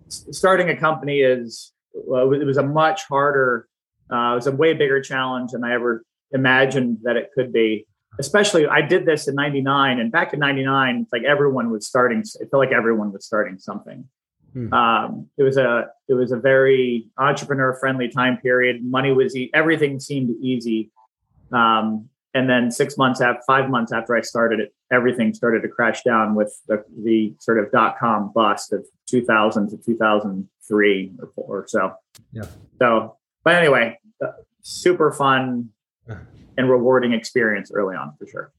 starting 0.09 0.69
a 0.69 0.77
company 0.77 1.21
is 1.21 1.73
well, 1.93 2.33
it 2.33 2.45
was 2.45 2.57
a 2.57 2.63
much 2.63 3.07
harder, 3.09 3.67
uh, 4.13 4.33
it 4.33 4.35
was 4.37 4.47
a 4.47 4.53
way 4.53 4.75
bigger 4.75 5.01
challenge 5.01 5.53
than 5.53 5.65
I 5.65 5.75
ever 5.75 6.05
imagined 6.33 6.99
that 7.03 7.17
it 7.17 7.31
could 7.35 7.53
be 7.53 7.87
especially 8.19 8.67
I 8.67 8.83
did 8.83 9.07
this 9.07 9.29
in 9.29 9.35
99 9.35 10.01
and 10.01 10.11
back 10.11 10.33
in 10.33 10.41
99, 10.41 11.03
it's 11.03 11.13
like 11.13 11.23
everyone 11.25 11.71
was 11.71 11.87
starting. 11.87 12.21
It 12.21 12.49
felt 12.51 12.61
like 12.61 12.73
everyone 12.73 13.13
was 13.13 13.25
starting 13.25 13.59
something. 13.59 14.09
Hmm. 14.53 14.73
Um, 14.73 15.27
it 15.39 15.45
was 15.45 15.57
a, 15.57 15.87
it 16.09 16.15
was 16.15 16.33
a 16.33 16.37
very 16.37 17.07
entrepreneur 17.19 17.77
friendly 17.79 18.09
time 18.09 18.39
period. 18.39 18.85
Money 18.85 19.13
was, 19.13 19.37
e- 19.37 19.51
everything 19.55 20.01
seemed 20.01 20.35
easy. 20.43 20.91
Um, 21.53 22.09
and 22.35 22.49
then 22.49 22.71
six 22.71 22.97
months 22.97 23.21
after, 23.21 23.41
five 23.47 23.71
months 23.71 23.93
after 23.93 24.17
I 24.17 24.21
started 24.21 24.61
it, 24.61 24.75
everything 24.93 25.35
started 25.35 25.63
to 25.63 25.69
crash 25.69 26.03
down 26.03 26.35
with 26.35 26.53
the, 26.69 26.85
the 27.03 27.35
sort 27.39 27.59
of 27.59 27.71
dot 27.73 27.99
com 27.99 28.33
bust 28.35 28.73
of 28.73 28.85
2000 29.09 29.71
to 29.71 29.77
2003 29.77 31.13
or, 31.19 31.33
or 31.37 31.65
so. 31.67 31.93
Yeah. 32.33 32.43
So, 32.79 33.17
but 33.45 33.55
anyway, 33.55 33.99
uh, 34.25 34.33
super 34.63 35.13
fun 35.13 35.71
and 36.57 36.69
rewarding 36.71 37.13
experience 37.13 37.71
early 37.73 37.97
on 37.97 38.15
for 38.19 38.27
sure. 38.27 38.53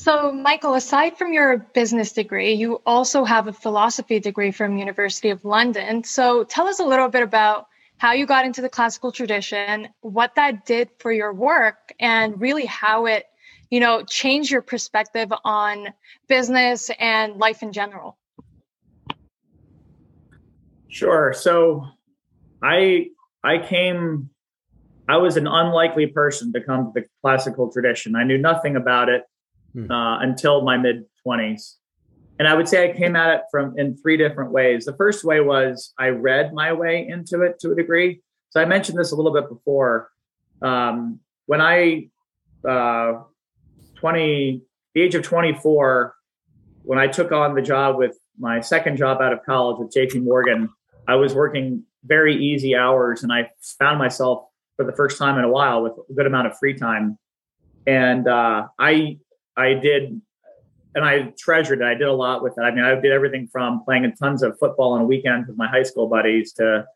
So, 0.00 0.32
Michael, 0.32 0.72
aside 0.72 1.18
from 1.18 1.34
your 1.34 1.58
business 1.74 2.12
degree, 2.12 2.54
you 2.54 2.80
also 2.86 3.22
have 3.24 3.48
a 3.48 3.52
philosophy 3.52 4.18
degree 4.18 4.50
from 4.50 4.78
University 4.78 5.28
of 5.28 5.44
London. 5.44 6.04
So, 6.04 6.44
tell 6.44 6.66
us 6.66 6.80
a 6.80 6.84
little 6.84 7.08
bit 7.08 7.22
about 7.22 7.66
how 7.98 8.12
you 8.12 8.24
got 8.24 8.46
into 8.46 8.62
the 8.62 8.70
classical 8.70 9.12
tradition, 9.12 9.88
what 10.00 10.36
that 10.36 10.64
did 10.64 10.88
for 11.00 11.12
your 11.12 11.34
work, 11.34 11.92
and 12.00 12.40
really 12.40 12.64
how 12.64 13.04
it, 13.04 13.26
you 13.68 13.78
know, 13.78 14.02
changed 14.02 14.50
your 14.50 14.62
perspective 14.62 15.30
on 15.44 15.88
business 16.28 16.90
and 16.98 17.36
life 17.36 17.62
in 17.62 17.70
general. 17.70 18.16
Sure. 20.88 21.34
So, 21.34 21.84
I 22.62 23.08
I 23.44 23.58
came 23.58 24.30
I 25.10 25.16
was 25.16 25.36
an 25.36 25.48
unlikely 25.48 26.06
person 26.06 26.52
to 26.52 26.60
come 26.60 26.92
to 26.92 27.00
the 27.00 27.06
classical 27.20 27.68
tradition. 27.72 28.14
I 28.14 28.22
knew 28.22 28.38
nothing 28.38 28.76
about 28.76 29.08
it 29.08 29.24
hmm. 29.72 29.90
uh, 29.90 30.20
until 30.20 30.62
my 30.62 30.76
mid 30.76 31.04
20s. 31.26 31.74
And 32.38 32.46
I 32.46 32.54
would 32.54 32.68
say 32.68 32.88
I 32.88 32.96
came 32.96 33.16
at 33.16 33.34
it 33.34 33.40
from 33.50 33.76
in 33.76 33.96
three 33.96 34.16
different 34.16 34.52
ways. 34.52 34.84
The 34.84 34.94
first 34.94 35.24
way 35.24 35.40
was 35.40 35.92
I 35.98 36.10
read 36.10 36.54
my 36.54 36.72
way 36.72 37.08
into 37.08 37.42
it 37.42 37.58
to 37.60 37.72
a 37.72 37.74
degree. 37.74 38.22
So 38.50 38.60
I 38.60 38.66
mentioned 38.66 38.98
this 38.98 39.10
a 39.10 39.16
little 39.16 39.32
bit 39.32 39.48
before. 39.48 40.10
Um, 40.62 41.18
when 41.46 41.60
I, 41.60 42.08
uh, 42.66 43.24
20, 43.96 44.62
the 44.94 45.00
age 45.00 45.16
of 45.16 45.22
24, 45.22 46.14
when 46.84 47.00
I 47.00 47.08
took 47.08 47.32
on 47.32 47.56
the 47.56 47.62
job 47.62 47.98
with 47.98 48.16
my 48.38 48.60
second 48.60 48.96
job 48.96 49.20
out 49.20 49.32
of 49.32 49.40
college 49.44 49.78
with 49.80 49.92
JP 49.92 50.22
Morgan, 50.22 50.70
I 51.08 51.16
was 51.16 51.34
working 51.34 51.82
very 52.04 52.36
easy 52.36 52.76
hours 52.76 53.24
and 53.24 53.32
I 53.32 53.50
found 53.78 53.98
myself 53.98 54.44
for 54.80 54.84
the 54.84 54.96
first 54.96 55.18
time 55.18 55.36
in 55.36 55.44
a 55.44 55.48
while 55.50 55.82
with 55.82 55.92
a 56.08 56.14
good 56.14 56.24
amount 56.24 56.46
of 56.46 56.56
free 56.56 56.72
time. 56.72 57.18
And 57.86 58.26
uh, 58.26 58.68
I 58.78 59.18
I 59.54 59.74
did 59.74 60.22
and 60.94 61.04
I 61.04 61.34
treasured 61.38 61.82
it. 61.82 61.84
I 61.84 61.92
did 61.92 62.08
a 62.08 62.14
lot 62.14 62.42
with 62.42 62.54
it. 62.56 62.62
I 62.62 62.70
mean, 62.70 62.82
I 62.82 62.94
did 62.94 63.12
everything 63.12 63.46
from 63.52 63.84
playing 63.84 64.10
tons 64.16 64.42
of 64.42 64.58
football 64.58 64.94
on 64.94 65.06
weekends 65.06 65.48
with 65.48 65.58
my 65.58 65.68
high 65.68 65.82
school 65.82 66.08
buddies 66.08 66.54
to 66.54 66.86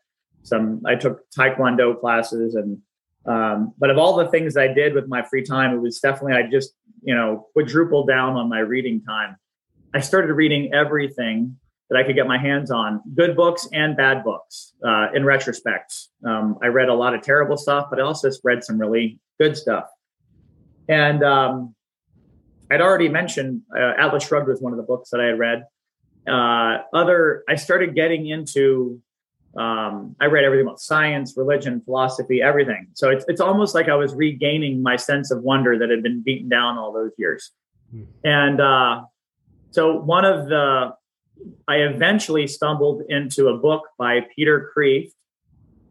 some. 0.41 0.81
I 0.83 0.95
took 0.95 1.29
taekwondo 1.29 1.99
classes, 1.99 2.55
and 2.55 2.81
um, 3.27 3.75
but 3.77 3.91
of 3.91 3.99
all 3.99 4.17
the 4.17 4.29
things 4.29 4.57
I 4.57 4.67
did 4.67 4.95
with 4.95 5.07
my 5.07 5.21
free 5.21 5.43
time, 5.43 5.75
it 5.75 5.79
was 5.79 5.99
definitely 5.99 6.33
I 6.33 6.49
just 6.49 6.73
you 7.03 7.13
know 7.13 7.49
quadrupled 7.53 8.07
down 8.07 8.35
on 8.35 8.49
my 8.49 8.61
reading 8.61 9.03
time. 9.03 9.35
I 9.93 9.99
started 9.99 10.33
reading 10.33 10.73
everything 10.73 11.57
that 11.89 11.97
I 11.97 12.03
could 12.03 12.15
get 12.15 12.27
my 12.27 12.37
hands 12.37 12.71
on, 12.71 13.01
good 13.15 13.35
books 13.35 13.67
and 13.71 13.95
bad 13.95 14.23
books. 14.23 14.73
Uh, 14.85 15.07
in 15.13 15.23
retrospect, 15.23 15.93
um, 16.25 16.57
I 16.63 16.67
read 16.67 16.89
a 16.89 16.93
lot 16.93 17.13
of 17.13 17.21
terrible 17.21 17.57
stuff, 17.57 17.87
but 17.89 17.99
I 17.99 18.03
also 18.03 18.29
read 18.43 18.63
some 18.63 18.79
really 18.79 19.19
good 19.39 19.55
stuff. 19.55 19.85
And 20.87 21.23
um, 21.23 21.75
I'd 22.71 22.81
already 22.81 23.09
mentioned 23.09 23.61
uh, 23.75 23.93
Atlas 23.97 24.25
Shrugged 24.25 24.47
was 24.47 24.61
one 24.61 24.73
of 24.73 24.77
the 24.77 24.83
books 24.83 25.09
that 25.11 25.21
I 25.21 25.25
had 25.25 25.39
read. 25.39 25.65
Uh, 26.27 26.79
other, 26.93 27.43
I 27.47 27.55
started 27.55 27.95
getting 27.95 28.27
into. 28.27 29.01
Um, 29.55 30.17
I 30.19 30.25
read 30.25 30.43
everything 30.43 30.65
about 30.65 30.81
science, 30.81 31.35
religion, 31.37 31.79
philosophy, 31.85 32.41
everything. 32.41 32.87
So 32.93 33.09
it's 33.09 33.23
it's 33.29 33.39
almost 33.39 33.73
like 33.73 33.87
I 33.87 33.95
was 33.95 34.13
regaining 34.13 34.83
my 34.83 34.97
sense 34.97 35.31
of 35.31 35.43
wonder 35.43 35.79
that 35.79 35.89
had 35.89 36.03
been 36.03 36.21
beaten 36.21 36.49
down 36.49 36.77
all 36.77 36.91
those 36.91 37.11
years. 37.17 37.51
Hmm. 37.89 38.03
And 38.25 38.59
uh, 38.59 39.03
so 39.71 39.97
one 40.01 40.25
of 40.25 40.47
the 40.47 40.93
I 41.67 41.77
eventually 41.77 42.47
stumbled 42.47 43.03
into 43.09 43.47
a 43.47 43.57
book 43.57 43.83
by 43.97 44.21
Peter 44.35 44.71
Kreeft 44.75 45.11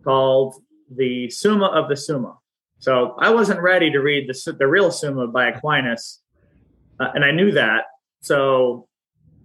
called 0.05 0.55
The 0.95 1.31
Summa 1.31 1.67
of 1.67 1.89
the 1.89 1.97
Summa. 1.97 2.39
So 2.79 3.17
I 3.19 3.31
wasn't 3.31 3.61
ready 3.61 3.91
to 3.91 3.99
read 4.01 4.29
the, 4.29 4.53
the 4.53 4.67
real 4.67 4.91
Summa 4.91 5.27
by 5.27 5.49
Aquinas, 5.49 6.21
uh, 7.01 7.09
and 7.15 7.25
I 7.25 7.31
knew 7.31 7.53
that. 7.53 7.85
So 8.21 8.89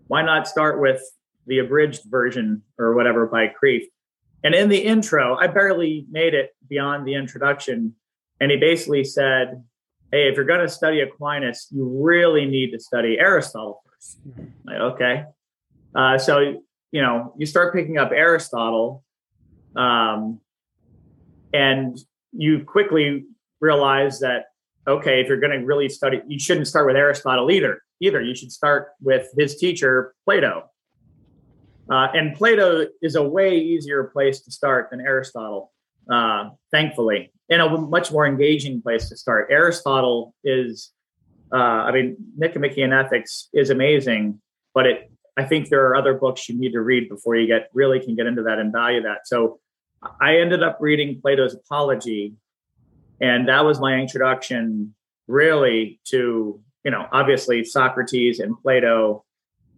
why 0.08 0.22
not 0.22 0.48
start 0.48 0.80
with 0.80 1.02
the 1.48 1.60
abridged 1.60 2.02
version 2.06 2.64
or 2.78 2.96
whatever 2.96 3.28
by 3.28 3.48
Kreeft? 3.48 3.88
And 4.44 4.56
in 4.56 4.70
the 4.70 4.78
intro, 4.78 5.36
I 5.36 5.48
barely 5.48 6.06
made 6.10 6.34
it 6.34 6.52
beyond 6.68 7.08
the 7.08 7.16
introduction. 7.16 7.96
And 8.40 8.52
he 8.52 8.58
basically 8.58 9.04
said, 9.04 9.64
Hey, 10.12 10.28
if 10.28 10.36
you're 10.36 10.46
going 10.46 10.62
to 10.62 10.70
study 10.70 11.02
Aquinas, 11.02 11.68
you 11.72 11.86
really 12.02 12.46
need 12.46 12.72
to 12.72 12.80
study 12.80 13.20
Aristotle 13.20 13.84
first. 13.86 14.18
Like, 14.64 14.78
okay. 14.78 15.26
Uh, 15.96 16.18
so 16.18 16.62
you 16.92 17.02
know, 17.02 17.34
you 17.38 17.46
start 17.46 17.74
picking 17.74 17.98
up 17.98 18.12
Aristotle, 18.12 19.04
um, 19.76 20.40
and 21.54 21.98
you 22.32 22.64
quickly 22.64 23.26
realize 23.62 24.20
that 24.20 24.46
okay, 24.88 25.22
if 25.22 25.28
you're 25.28 25.40
going 25.40 25.58
to 25.58 25.66
really 25.66 25.88
study, 25.88 26.22
you 26.28 26.40
shouldn't 26.40 26.68
start 26.68 26.88
with 26.88 26.96
Aristotle 26.96 27.52
either. 27.52 27.84
Either 28.02 28.22
you 28.22 28.34
should 28.34 28.52
start 28.52 28.90
with 29.02 29.28
his 29.38 29.58
teacher 29.58 30.16
Plato. 30.26 30.64
Uh, 31.92 32.08
and 32.14 32.36
Plato 32.36 32.88
is 33.02 33.16
a 33.16 33.24
way 33.24 33.58
easier 33.58 34.06
place 34.06 34.42
to 34.42 34.52
start 34.52 34.90
than 34.90 35.02
Aristotle, 35.02 35.72
uh, 36.12 36.50
thankfully, 36.72 37.32
and 37.50 37.62
a 37.62 37.70
much 37.78 38.12
more 38.12 38.26
engaging 38.26 38.82
place 38.82 39.10
to 39.10 39.18
start. 39.18 39.50
Aristotle 39.52 40.34
is, 40.44 40.92
uh, 41.54 41.58
I 41.58 41.92
mean, 41.92 42.16
Nicomachean 42.38 42.94
Ethics 42.94 43.50
is 43.54 43.70
amazing, 43.70 44.40
but 44.74 44.86
it 44.86 45.12
I 45.40 45.46
think 45.46 45.70
there 45.70 45.88
are 45.88 45.96
other 45.96 46.16
books 46.16 46.50
you 46.50 46.60
need 46.60 46.74
to 46.74 46.82
read 46.82 47.08
before 47.08 47.38
you 47.38 47.48
get 47.48 47.70
really 47.74 48.00
can 48.02 48.14
get 48.16 48.26
into 48.26 48.44
that 48.44 48.60
and 48.60 48.74
value 48.74 49.02
that. 49.04 49.26
So 49.26 49.60
I 50.20 50.40
ended 50.40 50.64
up 50.64 50.78
reading 50.82 51.22
Plato's 51.22 51.54
Apology, 51.54 52.34
and 53.22 53.48
that 53.48 53.64
was 53.64 53.80
my 53.80 53.96
introduction 53.96 54.94
really 55.28 56.02
to, 56.06 56.60
you 56.84 56.92
know, 56.92 57.08
obviously 57.14 57.64
Socrates 57.64 58.40
and 58.40 58.60
Plato 58.62 59.24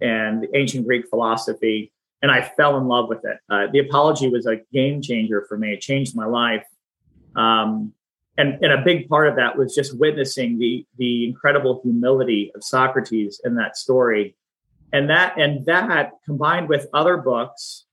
and 0.01 0.47
ancient 0.55 0.87
Greek 0.87 1.07
philosophy. 1.07 1.91
And 2.23 2.31
I 2.31 2.41
fell 2.41 2.77
in 2.77 2.87
love 2.87 3.07
with 3.07 3.23
it. 3.23 3.37
Uh, 3.47 3.67
the 3.71 3.79
Apology 3.79 4.29
was 4.29 4.47
a 4.47 4.61
game 4.73 4.99
changer 4.99 5.45
for 5.47 5.59
me. 5.59 5.73
It 5.73 5.81
changed 5.81 6.15
my 6.15 6.25
life. 6.25 6.65
Um, 7.35 7.93
and, 8.35 8.57
and 8.63 8.73
a 8.73 8.81
big 8.83 9.07
part 9.07 9.27
of 9.27 9.35
that 9.35 9.57
was 9.59 9.75
just 9.75 9.99
witnessing 9.99 10.57
the 10.57 10.87
the 10.97 11.25
incredible 11.27 11.81
humility 11.83 12.51
of 12.55 12.63
Socrates 12.63 13.39
in 13.43 13.55
that 13.55 13.77
story, 13.77 14.35
and 14.93 15.09
that 15.09 15.39
and 15.39 15.65
that 15.65 16.11
combined 16.25 16.69
with 16.69 16.87
other 16.93 17.17
books, 17.17 17.85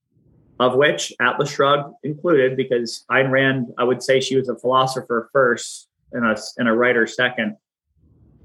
of 0.58 0.74
which 0.74 1.12
Atlas 1.20 1.50
Shrugged 1.50 1.94
included, 2.02 2.56
because 2.56 3.04
Ayn 3.10 3.30
Rand, 3.30 3.72
I 3.78 3.84
would 3.84 4.02
say 4.02 4.20
she 4.20 4.36
was 4.36 4.48
a 4.48 4.56
philosopher 4.56 5.30
first 5.32 5.88
and 6.12 6.24
a 6.24 6.36
and 6.56 6.68
a 6.68 6.72
writer 6.72 7.06
second. 7.06 7.56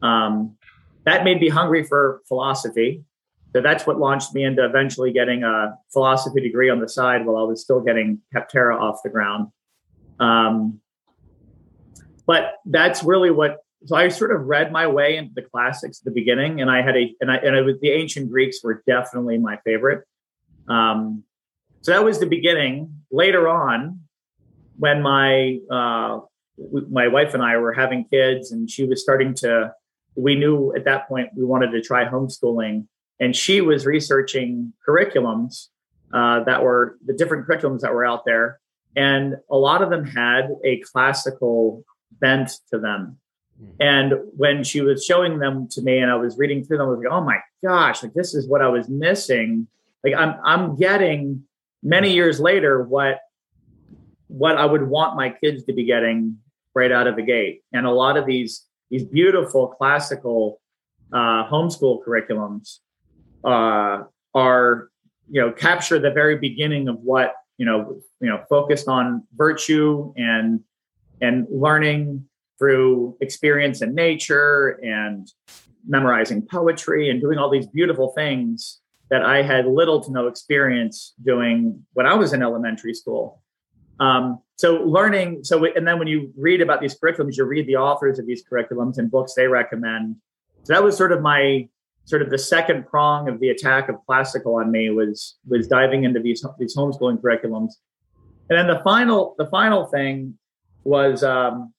Um, 0.02 0.58
that 1.06 1.24
made 1.24 1.40
me 1.40 1.50
hungry 1.50 1.84
for 1.84 2.22
philosophy. 2.28 3.04
So 3.54 3.62
that's 3.62 3.86
what 3.86 4.00
launched 4.00 4.34
me 4.34 4.44
into 4.44 4.66
eventually 4.66 5.12
getting 5.14 5.44
a 5.44 5.78
philosophy 5.92 6.42
degree 6.42 6.70
on 6.70 6.80
the 6.80 6.90
side 6.90 7.26
while 7.26 7.38
I 7.38 7.44
was 7.44 7.62
still 7.62 7.82
getting 7.82 8.20
Capterra 8.34 8.80
off 8.80 9.04
the 9.04 9.10
ground. 9.10 9.50
Um, 10.20 10.80
but 12.26 12.56
that's 12.66 13.04
really 13.04 13.30
what 13.30 13.64
so 13.86 13.96
I 13.96 14.08
sort 14.08 14.34
of 14.34 14.46
read 14.46 14.72
my 14.72 14.88
way 14.88 15.18
into 15.18 15.34
the 15.36 15.42
classics 15.42 16.00
at 16.00 16.06
the 16.06 16.12
beginning, 16.12 16.62
and 16.62 16.72
I 16.72 16.82
had 16.82 16.96
a 16.96 17.13
and 17.20 17.32
I 17.32 17.38
and 17.38 17.66
was 17.66 17.80
the 17.82 17.92
ancient 17.92 18.30
Greeks 18.30 18.63
were 18.63 18.84
definitely 18.88 19.38
my 19.38 19.58
favorite. 19.66 20.06
Um, 20.68 21.24
so 21.82 21.92
that 21.92 22.04
was 22.04 22.20
the 22.20 22.25
beginning. 22.25 22.96
Later 23.12 23.48
on, 23.48 24.00
when 24.78 25.02
my 25.02 25.60
uh, 25.70 26.20
my 26.90 27.08
wife 27.08 27.34
and 27.34 27.44
I 27.44 27.58
were 27.58 27.74
having 27.74 28.06
kids, 28.06 28.52
and 28.52 28.70
she 28.70 28.86
was 28.86 29.02
starting 29.02 29.34
to, 29.36 29.74
we 30.16 30.36
knew 30.36 30.74
at 30.75 30.86
that 30.86 31.08
point 31.08 31.30
we 31.36 31.44
wanted 31.44 31.72
to 31.72 31.82
try 31.82 32.06
homeschooling, 32.06 32.88
and 33.20 33.36
she 33.36 33.60
was 33.60 33.86
researching 33.86 34.74
curriculums 34.88 35.68
uh, 36.13 36.44
that 36.46 36.63
were 36.63 36.98
the 37.06 37.13
different 37.13 37.48
curriculums 37.48 37.82
that 37.82 37.94
were 37.94 38.06
out 38.06 38.24
there, 38.25 38.60
and 38.96 39.36
a 39.52 39.58
lot 39.58 39.82
of 39.82 39.90
them 39.90 40.06
had 40.06 40.50
a 40.63 40.80
classical 40.80 41.84
bent 42.22 42.50
to 42.72 42.80
them. 42.80 43.18
Hmm. 43.63 43.82
And 43.82 44.13
when 44.36 44.63
she 44.63 44.82
was 44.82 45.05
showing 45.05 45.39
them 45.39 45.67
to 45.70 45.82
me 45.82 46.00
and 46.00 46.12
I 46.12 46.15
was 46.15 46.38
reading 46.38 46.63
through 46.63 46.77
them, 46.77 46.88
I 46.88 46.89
was 46.89 47.00
like, 47.00 47.12
oh 47.12 47.22
my 47.22 47.39
gosh, 47.63 48.03
like 48.03 48.13
this 48.13 48.34
is 48.34 48.48
what 48.48 48.62
I 48.62 48.67
was 48.67 48.89
missing. 48.89 49.67
Like 50.03 50.15
I'm 50.15 50.36
I'm 50.43 50.75
getting 50.75 51.43
many 51.82 52.13
years 52.13 52.39
later 52.39 52.84
what 52.84 53.20
what 54.27 54.58
I 54.58 54.65
would 54.65 54.88
want 54.88 55.15
my 55.15 55.29
kids 55.29 55.63
to 55.65 55.74
be 55.74 55.86
getting 55.86 56.38
right 56.74 56.91
out 56.91 57.08
of 57.08 57.15
the 57.15 57.22
gate. 57.22 57.62
And 57.72 57.86
a 57.86 57.91
lot 57.91 58.17
of 58.17 58.25
these 58.25 58.65
these 58.89 59.03
beautiful 59.03 59.67
classical 59.67 60.60
uh, 61.12 61.48
homeschool 61.48 62.03
curriculums 62.05 62.79
uh, 63.43 64.03
are 64.34 64.89
you 65.29 65.41
know 65.41 65.51
capture 65.51 66.00
the 66.00 66.12
very 66.12 66.38
beginning 66.38 66.88
of 66.88 67.00
what 67.00 67.34
you 67.58 67.65
know 67.65 68.01
you 68.20 68.29
know 68.29 68.43
focused 68.50 68.88
on 68.88 69.24
virtue 69.36 70.13
and 70.17 70.60
and 71.22 71.48
learning 71.50 72.25
through 72.58 73.18
experience 73.22 73.82
in 73.82 73.94
nature 73.96 74.80
and 74.84 75.32
memorizing 75.88 76.42
poetry 76.50 77.10
and 77.10 77.20
doing 77.22 77.38
all 77.38 77.50
these 77.50 77.68
beautiful 77.68 78.14
things 78.14 78.80
that 79.10 79.24
I 79.24 79.42
had 79.42 79.66
little 79.66 80.02
to 80.02 80.12
no 80.12 80.28
experience 80.28 81.14
doing 81.24 81.86
when 81.94 82.06
I 82.06 82.14
was 82.14 82.34
in 82.34 82.42
elementary 82.42 82.94
school. 82.94 83.42
Um, 84.00 84.40
so 84.58 84.76
learning, 84.84 85.44
so 85.44 85.66
and 85.66 85.88
then 85.88 86.00
when 86.00 86.08
you 86.08 86.34
read 86.38 86.62
about 86.62 86.82
these 86.82 86.98
curriculums, 86.98 87.38
you 87.38 87.46
read 87.46 87.68
the 87.68 87.76
authors 87.76 88.18
of 88.18 88.26
these 88.26 88.44
curriculums 88.44 88.98
and 88.98 89.12
books 89.12 89.34
they 89.36 89.48
recommend. 89.48 90.16
So 90.63 90.74
that 90.74 90.84
was 90.84 90.98
sort 90.98 91.12
of 91.12 91.22
my 91.22 91.68
sort 92.06 92.22
of 92.22 92.30
the 92.30 92.38
second 92.38 92.88
prong 92.88 93.30
of 93.30 93.39
the 93.39 93.50
attack 93.50 93.89
of 93.89 93.96
classical 94.06 94.56
on 94.56 94.72
me 94.72 94.89
was 94.89 95.38
was 95.48 95.68
diving 95.68 96.06
into 96.06 96.20
these 96.20 96.46
these 96.58 96.76
homeschooling 96.76 97.22
curriculums. 97.22 97.74
And 98.50 98.58
then 98.58 98.68
the 98.68 98.82
final 98.84 99.36
the 99.38 99.48
final 99.48 99.86
thing 99.86 100.38
was 100.84 101.24
um, 101.24 101.74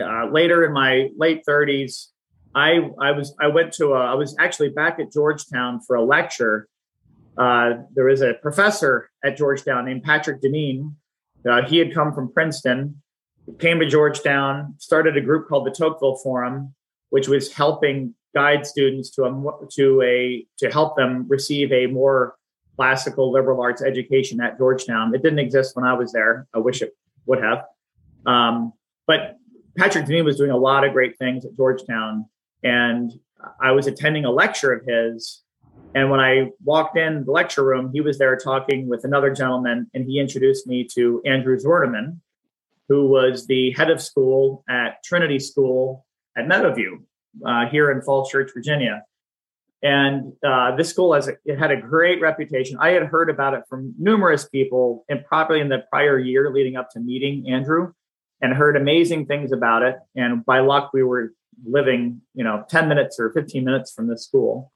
uh, 0.00 0.26
later 0.30 0.64
in 0.64 0.72
my 0.72 1.10
late 1.16 1.42
30s. 1.48 2.08
I 2.54 2.90
I 3.00 3.12
was 3.12 3.34
I 3.38 3.48
went 3.48 3.72
to 3.74 3.92
a, 3.92 4.00
I 4.00 4.14
was 4.14 4.34
actually 4.38 4.70
back 4.70 4.98
at 4.98 5.12
Georgetown 5.12 5.80
for 5.80 5.96
a 5.96 6.02
lecture. 6.02 6.68
Uh, 7.36 7.74
there 7.94 8.06
was 8.06 8.22
a 8.22 8.34
professor 8.40 9.10
at 9.22 9.36
Georgetown 9.36 9.84
named 9.84 10.02
Patrick 10.04 10.40
Deneen. 10.40 10.94
Uh, 11.48 11.62
he 11.66 11.76
had 11.76 11.92
come 11.92 12.14
from 12.14 12.32
Princeton, 12.32 13.02
came 13.58 13.78
to 13.78 13.86
Georgetown, 13.86 14.74
started 14.78 15.18
a 15.18 15.20
group 15.20 15.48
called 15.48 15.66
the 15.66 15.70
Tocqueville 15.70 16.16
Forum, 16.16 16.74
which 17.10 17.28
was 17.28 17.52
helping 17.52 18.14
guide 18.34 18.66
students 18.66 19.10
to 19.10 19.24
a 19.24 19.68
to 19.72 20.02
a 20.02 20.46
to 20.58 20.70
help 20.70 20.96
them 20.96 21.26
receive 21.28 21.70
a 21.72 21.86
more 21.86 22.36
classical 22.76 23.32
liberal 23.32 23.60
arts 23.60 23.82
education 23.82 24.40
at 24.40 24.58
Georgetown. 24.58 25.14
It 25.14 25.22
didn't 25.22 25.38
exist 25.38 25.76
when 25.76 25.84
I 25.84 25.94
was 25.94 26.12
there. 26.12 26.46
I 26.54 26.58
wish 26.58 26.82
it 26.82 26.94
would 27.26 27.42
have. 27.42 27.64
Um, 28.26 28.72
but 29.06 29.36
Patrick 29.76 30.06
Deneen 30.06 30.24
was 30.24 30.36
doing 30.36 30.50
a 30.50 30.56
lot 30.56 30.84
of 30.84 30.92
great 30.92 31.18
things 31.18 31.44
at 31.44 31.56
Georgetown, 31.56 32.26
and 32.62 33.12
I 33.60 33.72
was 33.72 33.86
attending 33.86 34.24
a 34.24 34.30
lecture 34.30 34.72
of 34.72 34.82
his. 34.86 35.42
And 35.94 36.10
when 36.10 36.20
I 36.20 36.50
walked 36.64 36.96
in 36.96 37.24
the 37.24 37.30
lecture 37.30 37.64
room, 37.64 37.90
he 37.92 38.00
was 38.00 38.18
there 38.18 38.36
talking 38.36 38.88
with 38.88 39.04
another 39.04 39.32
gentleman, 39.32 39.90
and 39.94 40.06
he 40.06 40.18
introduced 40.18 40.66
me 40.66 40.86
to 40.94 41.22
Andrew 41.24 41.58
Zwerneman, 41.58 42.18
who 42.88 43.06
was 43.08 43.46
the 43.46 43.72
head 43.72 43.90
of 43.90 44.02
school 44.02 44.64
at 44.68 45.02
Trinity 45.04 45.38
School 45.38 46.06
at 46.36 46.46
Meadowview 46.46 47.02
uh, 47.44 47.66
here 47.66 47.90
in 47.90 48.02
Falls 48.02 48.30
Church, 48.30 48.50
Virginia. 48.54 49.02
And 49.82 50.32
uh, 50.44 50.74
this 50.76 50.88
school 50.88 51.12
has 51.12 51.28
a, 51.28 51.34
it 51.44 51.58
had 51.58 51.70
a 51.70 51.80
great 51.80 52.20
reputation. 52.20 52.78
I 52.80 52.90
had 52.90 53.04
heard 53.04 53.28
about 53.28 53.54
it 53.54 53.64
from 53.68 53.94
numerous 53.98 54.48
people, 54.48 55.04
and 55.08 55.24
probably 55.24 55.60
in 55.60 55.68
the 55.68 55.84
prior 55.90 56.18
year 56.18 56.50
leading 56.50 56.76
up 56.76 56.90
to 56.92 57.00
meeting 57.00 57.50
Andrew 57.50 57.92
and 58.40 58.52
heard 58.52 58.76
amazing 58.76 59.26
things 59.26 59.52
about 59.52 59.82
it. 59.82 59.96
And 60.14 60.44
by 60.44 60.60
luck, 60.60 60.90
we 60.92 61.02
were 61.02 61.32
living, 61.64 62.20
you 62.34 62.44
know, 62.44 62.64
10 62.68 62.88
minutes 62.88 63.18
or 63.18 63.32
15 63.32 63.64
minutes 63.64 63.92
from 63.92 64.08
the 64.08 64.18
school. 64.18 64.72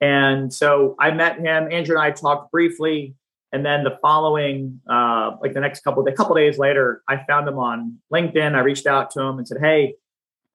And 0.00 0.52
so 0.52 0.94
I 1.00 1.10
met 1.10 1.38
him. 1.38 1.72
Andrew 1.72 1.96
and 1.96 2.04
I 2.04 2.10
talked 2.10 2.52
briefly. 2.52 3.14
And 3.52 3.64
then 3.64 3.84
the 3.84 3.98
following, 4.02 4.80
uh, 4.90 5.36
like 5.40 5.54
the 5.54 5.60
next 5.60 5.82
couple, 5.82 6.06
a 6.06 6.12
couple 6.12 6.34
days 6.34 6.58
later, 6.58 7.02
I 7.08 7.24
found 7.26 7.48
him 7.48 7.58
on 7.58 7.98
LinkedIn. 8.12 8.54
I 8.54 8.60
reached 8.60 8.86
out 8.86 9.10
to 9.12 9.22
him 9.22 9.38
and 9.38 9.48
said, 9.48 9.58
"Hey, 9.60 9.94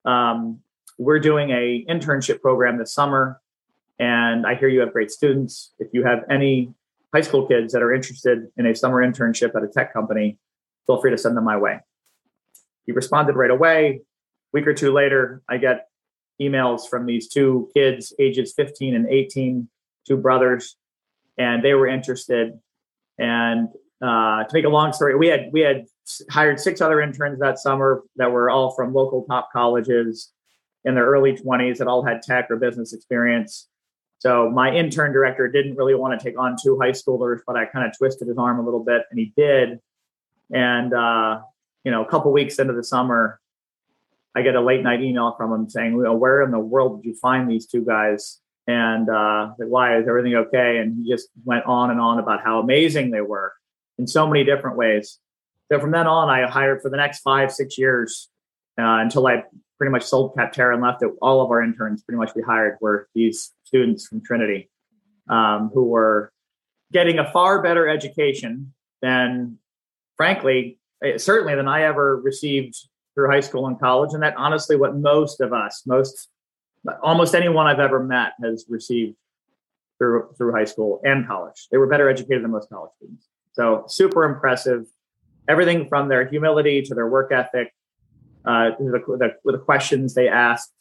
um, 0.05 0.59
we're 0.99 1.19
doing 1.19 1.49
a 1.49 1.85
internship 1.89 2.41
program 2.41 2.77
this 2.77 2.93
summer, 2.93 3.41
and 3.97 4.45
I 4.45 4.55
hear 4.55 4.67
you 4.67 4.81
have 4.81 4.93
great 4.93 5.09
students. 5.09 5.73
If 5.79 5.87
you 5.93 6.03
have 6.03 6.25
any 6.29 6.73
high 7.13 7.21
school 7.21 7.47
kids 7.47 7.73
that 7.73 7.81
are 7.81 7.93
interested 7.93 8.49
in 8.57 8.67
a 8.67 8.75
summer 8.75 9.01
internship 9.01 9.55
at 9.55 9.63
a 9.63 9.67
tech 9.67 9.93
company, 9.93 10.37
feel 10.85 11.01
free 11.01 11.11
to 11.11 11.17
send 11.17 11.35
them 11.35 11.45
my 11.45 11.57
way." 11.57 11.79
He 12.85 12.91
responded 12.91 13.35
right 13.35 13.51
away. 13.51 14.01
A 14.01 14.01
week 14.53 14.67
or 14.67 14.73
two 14.73 14.91
later, 14.91 15.41
I 15.49 15.57
get 15.57 15.87
emails 16.41 16.89
from 16.89 17.05
these 17.05 17.27
two 17.27 17.69
kids, 17.75 18.13
ages 18.19 18.53
15 18.55 18.95
and 18.95 19.07
18, 19.07 19.69
two 20.07 20.17
brothers, 20.17 20.75
and 21.37 21.63
they 21.63 21.73
were 21.73 21.87
interested. 21.87 22.59
And 23.17 23.69
uh, 24.01 24.43
to 24.43 24.49
make 24.53 24.65
a 24.65 24.69
long 24.69 24.93
story, 24.93 25.15
we 25.15 25.27
had 25.27 25.49
we 25.53 25.61
had 25.61 25.85
hired 26.29 26.59
six 26.59 26.81
other 26.81 27.01
interns 27.01 27.39
that 27.39 27.59
summer 27.59 28.03
that 28.15 28.31
were 28.31 28.49
all 28.49 28.71
from 28.71 28.93
local 28.93 29.23
top 29.25 29.49
colleges 29.53 30.31
in 30.83 30.95
their 30.95 31.05
early 31.05 31.33
20s 31.33 31.77
that 31.77 31.87
all 31.87 32.03
had 32.03 32.23
tech 32.23 32.49
or 32.49 32.55
business 32.55 32.93
experience. 32.93 33.67
So 34.17 34.49
my 34.49 34.73
intern 34.73 35.13
director 35.13 35.47
didn't 35.47 35.75
really 35.75 35.95
want 35.95 36.19
to 36.19 36.23
take 36.23 36.39
on 36.39 36.55
two 36.61 36.79
high 36.79 36.91
schoolers, 36.91 37.39
but 37.45 37.55
I 37.55 37.65
kind 37.65 37.87
of 37.87 37.95
twisted 37.97 38.27
his 38.27 38.37
arm 38.37 38.59
a 38.59 38.63
little 38.63 38.83
bit, 38.83 39.03
and 39.09 39.19
he 39.19 39.33
did. 39.35 39.79
And 40.51 40.93
uh, 40.93 41.41
you 41.83 41.91
know, 41.91 42.03
a 42.03 42.07
couple 42.07 42.31
weeks 42.31 42.59
into 42.59 42.73
the 42.73 42.83
summer, 42.83 43.39
I 44.35 44.41
get 44.41 44.55
a 44.55 44.61
late 44.61 44.83
night 44.83 45.01
email 45.01 45.33
from 45.37 45.51
him 45.53 45.69
saying, 45.69 45.97
well, 45.97 46.15
"Where 46.15 46.41
in 46.43 46.51
the 46.51 46.59
world 46.59 47.01
did 47.01 47.09
you 47.09 47.15
find 47.15 47.49
these 47.49 47.65
two 47.65 47.83
guys?" 47.83 48.39
And 48.67 49.09
uh, 49.09 49.49
why 49.57 49.97
is 49.97 50.07
everything 50.07 50.35
okay? 50.35 50.77
And 50.77 51.03
he 51.03 51.11
just 51.11 51.29
went 51.43 51.65
on 51.65 51.91
and 51.91 51.99
on 51.99 52.19
about 52.19 52.43
how 52.43 52.59
amazing 52.59 53.11
they 53.11 53.21
were 53.21 53.53
in 53.97 54.07
so 54.07 54.27
many 54.27 54.43
different 54.43 54.77
ways. 54.77 55.19
So 55.71 55.79
from 55.79 55.91
then 55.91 56.07
on, 56.07 56.29
I 56.29 56.47
hired 56.49 56.81
for 56.81 56.89
the 56.89 56.97
next 56.97 57.19
five, 57.21 57.51
six 57.51 57.77
years 57.77 58.29
uh, 58.79 58.99
until 58.99 59.25
I 59.27 59.43
pretty 59.77 59.91
much 59.91 60.03
sold 60.03 60.35
Capterra 60.35 60.73
and 60.73 60.83
left 60.83 61.01
it. 61.01 61.09
All 61.21 61.41
of 61.41 61.49
our 61.49 61.63
interns, 61.63 62.03
pretty 62.03 62.17
much, 62.17 62.31
we 62.35 62.43
hired 62.43 62.77
were 62.81 63.07
these 63.15 63.51
students 63.63 64.07
from 64.07 64.21
Trinity 64.23 64.69
um, 65.27 65.71
who 65.73 65.85
were 65.85 66.31
getting 66.91 67.19
a 67.19 67.31
far 67.31 67.63
better 67.63 67.87
education 67.87 68.73
than, 69.01 69.57
frankly, 70.17 70.77
certainly 71.17 71.55
than 71.55 71.67
I 71.67 71.83
ever 71.83 72.17
received 72.17 72.75
through 73.15 73.29
high 73.29 73.39
school 73.39 73.67
and 73.67 73.79
college. 73.79 74.13
And 74.13 74.23
that 74.23 74.35
honestly, 74.37 74.75
what 74.75 74.95
most 74.95 75.41
of 75.41 75.53
us, 75.53 75.83
most, 75.85 76.29
almost 77.03 77.35
anyone 77.35 77.67
I've 77.67 77.79
ever 77.79 78.03
met 78.03 78.33
has 78.43 78.65
received 78.69 79.15
through 79.97 80.29
through 80.37 80.51
high 80.53 80.65
school 80.65 80.99
and 81.03 81.27
college. 81.27 81.67
They 81.71 81.77
were 81.77 81.87
better 81.87 82.09
educated 82.09 82.43
than 82.43 82.51
most 82.51 82.69
college 82.69 82.91
students. 82.97 83.27
So 83.53 83.85
super 83.87 84.23
impressive. 84.23 84.85
Everything 85.47 85.87
from 85.89 86.07
their 86.07 86.27
humility 86.27 86.81
to 86.83 86.95
their 86.95 87.07
work 87.07 87.31
ethic, 87.31 87.73
uh, 88.45 88.71
the, 88.79 89.01
the, 89.19 89.51
the 89.51 89.57
questions 89.57 90.13
they 90.13 90.27
asked, 90.27 90.71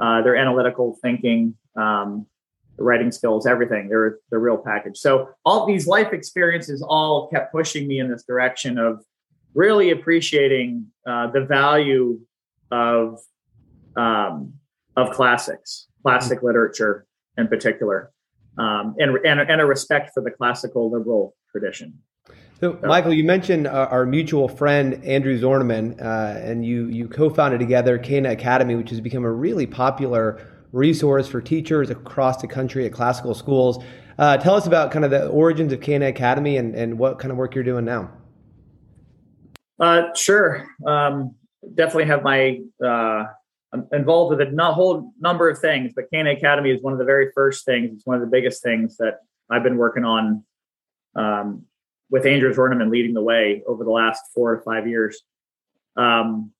uh, 0.00 0.22
their 0.22 0.36
analytical 0.36 0.96
thinking, 1.02 1.54
um, 1.76 2.26
writing 2.78 3.12
skills, 3.12 3.46
everything. 3.46 3.88
They're 3.88 4.18
the 4.30 4.38
real 4.38 4.58
package. 4.58 4.96
So 4.96 5.30
all 5.44 5.66
these 5.66 5.86
life 5.86 6.12
experiences 6.12 6.82
all 6.82 7.28
kept 7.28 7.52
pushing 7.52 7.86
me 7.86 8.00
in 8.00 8.10
this 8.10 8.24
direction 8.24 8.78
of 8.78 9.04
really 9.56 9.90
appreciating 9.90 10.86
uh, 11.08 11.28
the 11.32 11.40
value 11.40 12.20
of 12.70 13.18
um, 13.96 14.52
of 14.96 15.10
classics, 15.10 15.88
classic 16.02 16.42
literature 16.42 17.06
in 17.38 17.48
particular, 17.48 18.12
um, 18.58 18.94
and, 18.98 19.16
and 19.24 19.40
and 19.40 19.60
a 19.60 19.66
respect 19.66 20.12
for 20.14 20.22
the 20.22 20.30
classical 20.30 20.90
liberal 20.90 21.34
tradition. 21.50 21.98
So, 22.60 22.78
Michael, 22.82 23.12
you 23.12 23.24
mentioned 23.24 23.66
uh, 23.66 23.88
our 23.90 24.06
mutual 24.06 24.48
friend 24.48 25.04
Andrew 25.04 25.38
Zwerneman, 25.38 26.00
uh, 26.00 26.38
and 26.38 26.64
you 26.64 26.86
you 26.86 27.08
co-founded 27.08 27.60
together 27.60 27.98
Cana 27.98 28.30
Academy, 28.30 28.76
which 28.76 28.90
has 28.90 29.00
become 29.00 29.24
a 29.24 29.32
really 29.32 29.66
popular 29.66 30.40
resource 30.72 31.28
for 31.28 31.40
teachers 31.40 31.90
across 31.90 32.40
the 32.40 32.46
country 32.46 32.86
at 32.86 32.92
classical 32.92 33.34
schools. 33.34 33.82
Uh, 34.18 34.36
tell 34.36 34.54
us 34.54 34.66
about 34.66 34.90
kind 34.90 35.04
of 35.04 35.10
the 35.10 35.28
origins 35.28 35.72
of 35.72 35.80
Cana 35.80 36.06
Academy 36.06 36.56
and, 36.56 36.74
and 36.74 36.98
what 36.98 37.18
kind 37.18 37.30
of 37.30 37.36
work 37.36 37.54
you're 37.54 37.64
doing 37.64 37.84
now. 37.84 38.10
Uh, 39.78 40.14
sure. 40.14 40.68
Um, 40.86 41.34
definitely 41.74 42.06
have 42.06 42.22
my 42.22 42.60
uh, 42.84 43.24
I'm 43.72 43.88
involved 43.92 44.36
with 44.36 44.48
a 44.48 44.72
whole 44.72 45.12
number 45.20 45.48
of 45.48 45.58
things, 45.58 45.92
but 45.94 46.10
Cana 46.12 46.30
Academy 46.30 46.70
is 46.70 46.82
one 46.82 46.92
of 46.92 46.98
the 46.98 47.04
very 47.04 47.30
first 47.34 47.64
things. 47.64 47.90
It's 47.92 48.06
one 48.06 48.16
of 48.16 48.22
the 48.22 48.28
biggest 48.28 48.62
things 48.62 48.96
that 48.98 49.20
I've 49.50 49.62
been 49.62 49.76
working 49.76 50.04
on 50.04 50.44
um, 51.14 51.64
with 52.10 52.26
Andrew 52.26 52.54
Zwerneman 52.54 52.90
leading 52.90 53.14
the 53.14 53.22
way 53.22 53.62
over 53.66 53.84
the 53.84 53.90
last 53.90 54.22
four 54.34 54.56
to 54.56 54.62
five 54.62 54.86
years. 54.86 55.20
Um, 55.96 56.52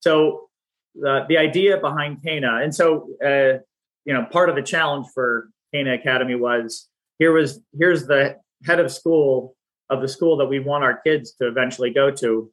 so 0.00 0.48
the, 0.94 1.24
the 1.28 1.38
idea 1.38 1.78
behind 1.78 2.22
Cana, 2.22 2.60
and 2.62 2.74
so 2.74 3.08
uh, 3.24 3.62
you 4.04 4.14
know, 4.14 4.24
part 4.30 4.48
of 4.48 4.56
the 4.56 4.62
challenge 4.62 5.06
for 5.14 5.48
Cana 5.72 5.94
Academy 5.94 6.34
was 6.34 6.88
here 7.18 7.32
was 7.32 7.60
here's 7.78 8.06
the 8.06 8.36
head 8.64 8.80
of 8.80 8.92
school 8.92 9.56
of 9.88 10.00
the 10.00 10.08
school 10.08 10.36
that 10.36 10.46
we 10.46 10.60
want 10.60 10.84
our 10.84 11.00
kids 11.00 11.32
to 11.32 11.48
eventually 11.48 11.90
go 11.90 12.10
to. 12.10 12.50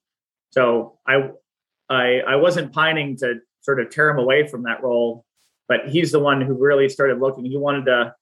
So 0.57 0.97
I 1.07 1.29
I 1.89 2.21
I 2.27 2.35
wasn't 2.37 2.73
pining 2.73 3.15
to 3.17 3.35
sort 3.61 3.79
of 3.79 3.89
tear 3.89 4.09
him 4.09 4.17
away 4.17 4.47
from 4.47 4.63
that 4.63 4.81
role, 4.81 5.23
but 5.67 5.87
he's 5.87 6.11
the 6.11 6.19
one 6.19 6.41
who 6.41 6.53
really 6.53 6.89
started 6.89 7.19
looking. 7.19 7.45
He 7.45 7.57
wanted 7.57 7.85
to 7.85 8.15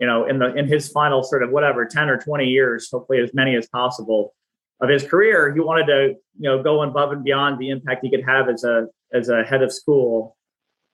you 0.00 0.06
know, 0.06 0.24
in 0.24 0.38
the 0.38 0.54
in 0.54 0.66
his 0.66 0.88
final 0.88 1.22
sort 1.22 1.42
of 1.42 1.50
whatever 1.50 1.84
10 1.84 2.08
or 2.08 2.16
20 2.18 2.46
years, 2.46 2.88
hopefully 2.90 3.20
as 3.20 3.34
many 3.34 3.54
as 3.54 3.68
possible 3.68 4.34
of 4.80 4.88
his 4.88 5.04
career, 5.04 5.52
he 5.52 5.60
wanted 5.60 5.86
to, 5.86 6.14
you 6.38 6.48
know, 6.48 6.62
go 6.62 6.82
above 6.82 7.12
and 7.12 7.22
beyond 7.22 7.58
the 7.58 7.68
impact 7.68 8.02
he 8.02 8.10
could 8.10 8.24
have 8.24 8.48
as 8.48 8.64
a 8.64 8.86
as 9.12 9.28
a 9.28 9.42
head 9.42 9.62
of 9.62 9.72
school 9.72 10.36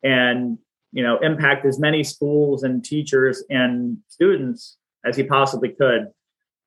and, 0.02 0.58
you 0.92 1.04
know, 1.04 1.18
impact 1.18 1.64
as 1.66 1.78
many 1.78 2.02
schools 2.02 2.64
and 2.64 2.84
teachers 2.84 3.44
and 3.48 3.98
students 4.08 4.76
as 5.04 5.16
he 5.16 5.22
possibly 5.22 5.68
could. 5.68 6.08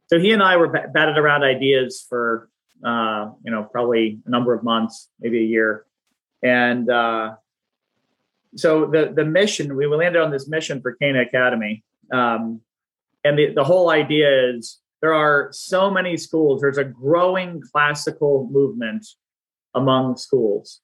So 0.08 0.18
he 0.18 0.32
and 0.32 0.42
I 0.42 0.56
were 0.56 0.70
batted 0.70 1.18
around 1.18 1.44
ideas 1.44 2.06
for 2.08 2.50
uh, 2.84 3.32
you 3.44 3.52
know, 3.52 3.64
probably 3.64 4.20
a 4.26 4.30
number 4.30 4.54
of 4.54 4.64
months, 4.64 5.10
maybe 5.20 5.40
a 5.40 5.48
year. 5.48 5.86
And 6.44 6.90
uh, 6.90 7.36
so 8.56 8.86
the 8.86 9.14
the 9.16 9.26
mission, 9.26 9.76
we 9.76 9.86
landed 9.88 10.22
on 10.22 10.32
this 10.32 10.48
mission 10.48 10.82
for 10.82 10.94
Cana 10.94 11.22
Academy 11.22 11.84
um, 12.12 12.62
and 13.24 13.38
the, 13.38 13.54
the 13.54 13.64
whole 13.64 13.90
idea 13.90 14.54
is 14.54 14.80
there 15.02 15.14
are 15.14 15.50
so 15.52 15.90
many 15.90 16.18
schools, 16.18 16.62
there's 16.62 16.78
a 16.78 16.84
growing 16.84 17.62
classical 17.72 18.50
movement 18.52 19.06
among 19.76 20.18
schools. 20.18 20.82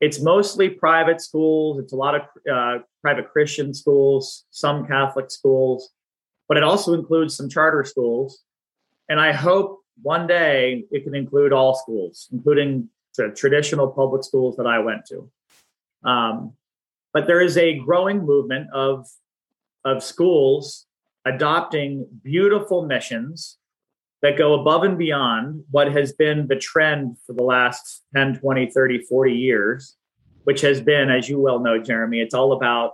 It's 0.00 0.20
mostly 0.20 0.70
private 0.70 1.20
schools, 1.20 1.78
it's 1.78 1.92
a 1.92 1.96
lot 1.96 2.14
of 2.14 2.22
uh, 2.50 2.78
private 3.02 3.30
Christian 3.30 3.74
schools, 3.74 4.44
some 4.50 4.86
Catholic 4.86 5.30
schools, 5.30 5.90
but 6.46 6.56
it 6.56 6.62
also 6.62 6.94
includes 6.94 7.36
some 7.36 7.48
charter 7.48 7.84
schools. 7.84 8.42
And 9.08 9.20
I 9.20 9.32
hope 9.32 9.77
one 10.02 10.26
day 10.26 10.84
it 10.90 11.04
can 11.04 11.14
include 11.14 11.52
all 11.52 11.74
schools, 11.74 12.28
including 12.32 12.88
the 13.16 13.28
traditional 13.30 13.88
public 13.88 14.24
schools 14.24 14.56
that 14.56 14.66
I 14.66 14.78
went 14.78 15.06
to. 15.06 15.30
Um, 16.04 16.52
but 17.12 17.26
there 17.26 17.40
is 17.40 17.56
a 17.56 17.78
growing 17.78 18.24
movement 18.24 18.68
of 18.72 19.06
of 19.84 20.02
schools 20.02 20.86
adopting 21.24 22.06
beautiful 22.22 22.86
missions 22.86 23.58
that 24.22 24.36
go 24.36 24.60
above 24.60 24.82
and 24.82 24.98
beyond 24.98 25.64
what 25.70 25.92
has 25.92 26.12
been 26.12 26.48
the 26.48 26.56
trend 26.56 27.16
for 27.26 27.32
the 27.32 27.42
last 27.42 28.02
10, 28.14 28.40
20, 28.40 28.70
30, 28.70 29.02
40 29.02 29.32
years, 29.32 29.96
which 30.44 30.60
has 30.62 30.80
been, 30.80 31.10
as 31.10 31.28
you 31.28 31.38
well 31.38 31.60
know, 31.60 31.80
Jeremy, 31.80 32.20
it's 32.20 32.34
all 32.34 32.52
about 32.52 32.92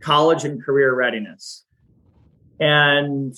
college 0.00 0.44
and 0.44 0.62
career 0.62 0.94
readiness. 0.94 1.64
And 2.60 3.34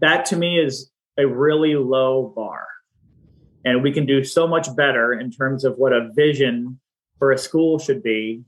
that 0.00 0.26
to 0.26 0.36
me 0.36 0.58
is 0.58 0.90
a 1.18 1.26
really 1.26 1.74
low 1.76 2.32
bar. 2.34 2.66
And 3.64 3.82
we 3.82 3.92
can 3.92 4.06
do 4.06 4.24
so 4.24 4.46
much 4.46 4.74
better 4.76 5.12
in 5.12 5.30
terms 5.30 5.64
of 5.64 5.76
what 5.78 5.92
a 5.92 6.10
vision 6.14 6.78
for 7.18 7.32
a 7.32 7.38
school 7.38 7.78
should 7.78 8.02
be, 8.02 8.42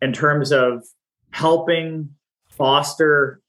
in 0.00 0.12
terms 0.12 0.52
of 0.52 0.84
helping 1.30 2.10
foster 2.50 3.40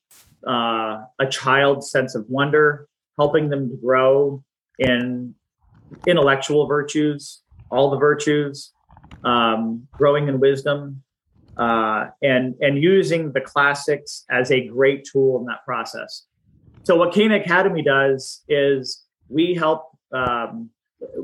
uh, 0.47 1.03
a 1.19 1.27
child's 1.29 1.91
sense 1.91 2.15
of 2.15 2.25
wonder, 2.29 2.88
helping 3.17 3.49
them 3.49 3.69
to 3.69 3.75
grow 3.77 4.43
in 4.79 5.36
intellectual 6.07 6.65
virtues, 6.65 7.41
all 7.69 7.91
the 7.91 7.97
virtues, 7.97 8.71
um, 9.23 9.88
growing 9.91 10.27
in 10.27 10.39
wisdom, 10.39 11.03
uh, 11.57 12.07
and 12.21 12.55
and 12.62 12.81
using 12.81 13.31
the 13.34 13.41
classics 13.41 14.25
as 14.29 14.51
a 14.51 14.67
great 14.67 15.05
tool 15.05 15.39
in 15.39 15.45
that 15.45 15.63
process. 15.65 16.25
So 16.84 16.96
what 16.96 17.13
Cana 17.13 17.36
Academy 17.38 17.82
does 17.82 18.44
is 18.48 19.04
we 19.30 19.54
help. 19.54 19.88
Um, 20.13 20.70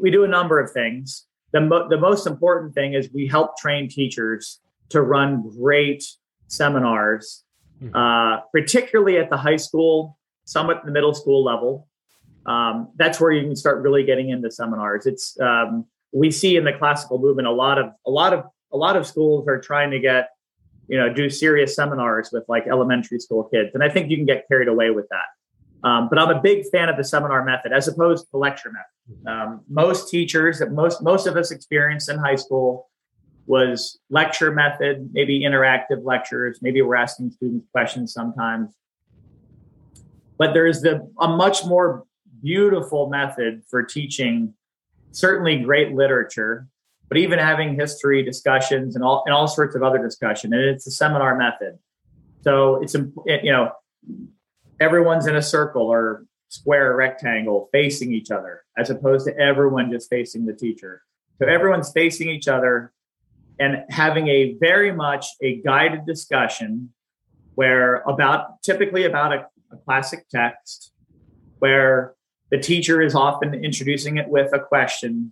we 0.02 0.12
do 0.12 0.24
a 0.24 0.28
number 0.28 0.60
of 0.60 0.72
things. 0.72 1.26
The, 1.52 1.62
mo- 1.62 1.88
the 1.88 1.98
most 1.98 2.26
important 2.26 2.74
thing 2.74 2.94
is 2.94 3.10
we 3.14 3.28
help 3.28 3.58
train 3.58 3.90
teachers 3.90 4.60
to 4.90 5.02
run 5.02 5.50
great 5.50 6.04
seminars 6.48 7.44
Hmm. 7.80 7.96
uh, 7.96 8.40
particularly 8.52 9.18
at 9.18 9.30
the 9.30 9.38
high 9.38 9.58
school, 9.58 10.18
some 10.46 10.70
at 10.70 10.84
the 10.86 10.92
middle 10.92 11.14
school 11.14 11.44
level. 11.44 11.88
Um, 12.46 12.90
that's 12.96 13.20
where 13.20 13.32
you 13.32 13.44
can 13.46 13.56
start 13.56 13.82
really 13.82 14.04
getting 14.04 14.30
into 14.30 14.50
seminars. 14.50 15.06
It's 15.06 15.38
um, 15.40 15.86
we 16.12 16.32
see 16.32 16.56
in 16.56 16.64
the 16.64 16.74
classical 16.74 17.20
movement 17.20 17.48
a 17.48 17.52
lot 17.52 17.78
of 17.78 17.92
a 18.06 18.10
lot 18.10 18.34
of 18.34 18.46
a 18.72 18.78
lot 18.78 18.96
of 18.96 19.06
schools 19.06 19.48
are 19.48 19.60
trying 19.60 19.92
to 19.92 20.00
get 20.00 20.30
you 20.88 20.98
know 20.98 21.14
do 21.14 21.30
serious 21.30 21.76
seminars 21.76 22.30
with 22.32 22.46
like 22.48 22.66
elementary 22.68 23.20
school 23.20 23.44
kids, 23.44 23.72
and 23.74 23.84
I 23.84 23.90
think 23.90 24.10
you 24.10 24.18
can 24.18 24.26
get 24.26 24.48
carried 24.48 24.70
away 24.70 24.90
with 24.92 25.08
that. 25.10 25.26
Um, 25.88 26.10
but 26.10 26.20
I'm 26.20 26.36
a 26.36 26.42
big 26.42 26.66
fan 26.70 26.90
of 26.90 26.98
the 26.98 27.04
seminar 27.04 27.46
method 27.46 27.72
as 27.72 27.88
opposed 27.88 28.26
to 28.26 28.32
the 28.34 28.38
lecture 28.38 28.72
method. 28.72 29.28
Um, 29.32 29.62
most 29.70 30.10
teachers, 30.10 30.62
most 30.70 31.02
most 31.02 31.28
of 31.28 31.38
us 31.38 31.52
experienced 31.52 32.10
in 32.10 32.18
high 32.18 32.36
school, 32.36 32.90
was 33.46 33.98
lecture 34.10 34.52
method, 34.52 35.10
maybe 35.14 35.42
interactive 35.44 36.04
lectures, 36.04 36.60
maybe 36.62 36.82
we're 36.82 36.98
asking 36.98 37.32
students 37.32 37.68
questions 37.72 38.12
sometimes. 38.12 38.76
But 40.38 40.54
there's 40.54 40.82
the 40.82 41.10
a 41.22 41.28
much 41.30 41.64
more 41.66 42.04
beautiful 42.44 43.10
method 43.10 43.64
for 43.70 43.82
teaching 43.82 44.54
certainly 45.12 45.58
great 45.60 45.94
literature, 45.94 46.68
but 47.08 47.18
even 47.18 47.40
having 47.40 47.76
history 47.76 48.24
discussions 48.24 48.96
and 48.96 49.06
all 49.06 49.24
and 49.26 49.34
all 49.34 49.48
sorts 49.48 49.74
of 49.74 49.84
other 49.84 50.00
discussion. 50.00 50.54
And 50.54 50.64
it's 50.64 50.86
a 50.86 50.92
seminar 50.92 51.38
method. 51.38 51.80
So 52.42 52.82
it's 52.82 52.94
you 52.94 53.54
know 53.54 53.72
everyone's 54.80 55.28
in 55.28 55.36
a 55.36 55.42
circle 55.42 55.84
or 55.84 56.26
square 56.50 56.96
rectangle 56.96 57.70
facing 57.72 58.14
each 58.14 58.32
other 58.32 58.64
as 58.78 58.90
opposed 58.90 59.28
to 59.28 59.38
everyone 59.38 59.92
just 59.92 60.10
facing 60.10 60.46
the 60.46 60.54
teacher. 60.54 61.02
So 61.40 61.48
everyone's 61.48 61.92
facing 61.92 62.30
each 62.30 62.48
other 62.48 62.94
and 63.60 63.84
having 63.90 64.28
a 64.28 64.54
very 64.54 64.92
much 64.92 65.26
a 65.42 65.62
guided 65.62 66.06
discussion 66.06 66.94
where 67.56 67.98
about 68.08 68.62
typically 68.62 69.06
about 69.06 69.34
a, 69.34 69.48
a 69.72 69.78
classic 69.78 70.28
text 70.30 70.92
where 71.60 72.14
the 72.50 72.60
teacher 72.60 73.02
is 73.02 73.16
often 73.16 73.54
introducing 73.54 74.18
it 74.18 74.30
with 74.30 74.54
a 74.54 74.60
question 74.60 75.32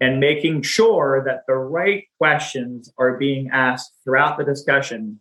and 0.00 0.18
making 0.18 0.62
sure 0.62 1.22
that 1.24 1.44
the 1.46 1.54
right 1.54 2.04
questions 2.18 2.92
are 2.98 3.16
being 3.18 3.50
asked 3.50 3.92
throughout 4.02 4.36
the 4.36 4.44
discussion 4.44 5.20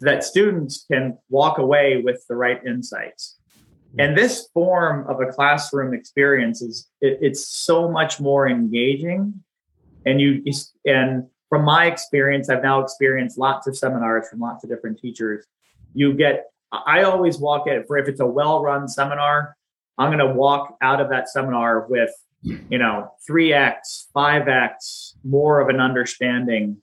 that 0.00 0.24
students 0.24 0.84
can 0.90 1.16
walk 1.28 1.58
away 1.58 2.02
with 2.02 2.24
the 2.28 2.34
right 2.34 2.60
insights 2.66 3.36
and 3.98 4.16
this 4.16 4.48
form 4.52 5.08
of 5.08 5.20
a 5.20 5.32
classroom 5.32 5.94
experience 5.94 6.60
is 6.60 6.88
it, 7.00 7.18
it's 7.22 7.48
so 7.48 7.90
much 7.90 8.20
more 8.20 8.48
engaging 8.48 9.42
and 10.04 10.20
you 10.20 10.42
and 10.84 11.26
from 11.48 11.64
my 11.64 11.86
experience, 11.86 12.50
I've 12.50 12.62
now 12.62 12.80
experienced 12.80 13.38
lots 13.38 13.66
of 13.66 13.76
seminars 13.76 14.28
from 14.28 14.40
lots 14.40 14.64
of 14.64 14.70
different 14.70 14.98
teachers. 14.98 15.46
You 15.94 16.12
get 16.14 16.46
I 16.72 17.04
always 17.04 17.38
walk 17.38 17.66
it 17.68 17.86
for 17.86 17.96
if 17.96 18.08
it's 18.08 18.20
a 18.20 18.26
well 18.26 18.62
run 18.62 18.88
seminar, 18.88 19.56
I'm 19.98 20.08
going 20.08 20.26
to 20.26 20.34
walk 20.34 20.76
out 20.82 21.00
of 21.00 21.08
that 21.10 21.28
seminar 21.28 21.86
with, 21.88 22.10
you 22.42 22.78
know, 22.78 23.12
3x, 23.28 24.06
5x 24.14 25.14
more 25.24 25.60
of 25.60 25.68
an 25.68 25.80
understanding 25.80 26.78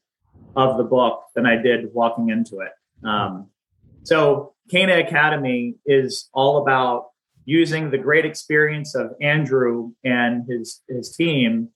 of 0.56 0.78
the 0.78 0.84
book 0.84 1.24
than 1.36 1.46
I 1.46 1.58
did 1.58 1.94
walking 1.94 2.30
into 2.30 2.60
it. 2.60 2.72
Um, 3.06 3.50
so, 4.04 4.54
Cana 4.72 5.00
Academy 5.00 5.76
is 5.86 6.30
all 6.34 6.62
about 6.62 7.08
using 7.46 7.92
the 7.92 7.98
great 7.98 8.26
experience 8.26 8.96
of 8.96 9.12
Andrew 9.22 9.92
and 10.04 10.46
his 10.48 10.82
his 10.88 11.16
team, 11.16 11.70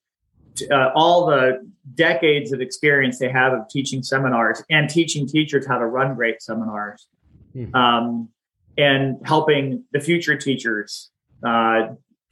to, 0.55 0.67
uh, 0.69 0.91
all 0.95 1.25
the 1.25 1.69
decades 1.95 2.51
of 2.51 2.61
experience 2.61 3.19
they 3.19 3.29
have 3.29 3.53
of 3.53 3.69
teaching 3.69 4.03
seminars 4.03 4.63
and 4.69 4.89
teaching 4.89 5.27
teachers 5.27 5.65
how 5.67 5.77
to 5.77 5.85
run 5.85 6.15
great 6.15 6.41
seminars, 6.41 7.07
mm-hmm. 7.55 7.73
um, 7.75 8.29
and 8.77 9.17
helping 9.25 9.83
the 9.91 9.99
future 9.99 10.37
teachers 10.37 11.11
uh, 11.45 11.87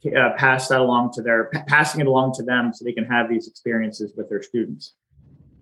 uh, 0.06 0.30
pass 0.38 0.68
that 0.68 0.80
along 0.80 1.12
to 1.14 1.22
their 1.22 1.50
passing 1.68 2.02
it 2.02 2.08
along 2.08 2.34
to 2.34 2.44
them 2.44 2.72
so 2.74 2.86
they 2.86 2.94
can 2.94 3.06
have 3.06 3.30
these 3.30 3.48
experiences 3.48 4.14
with 4.16 4.30
their 4.30 4.42
students. 4.42 4.94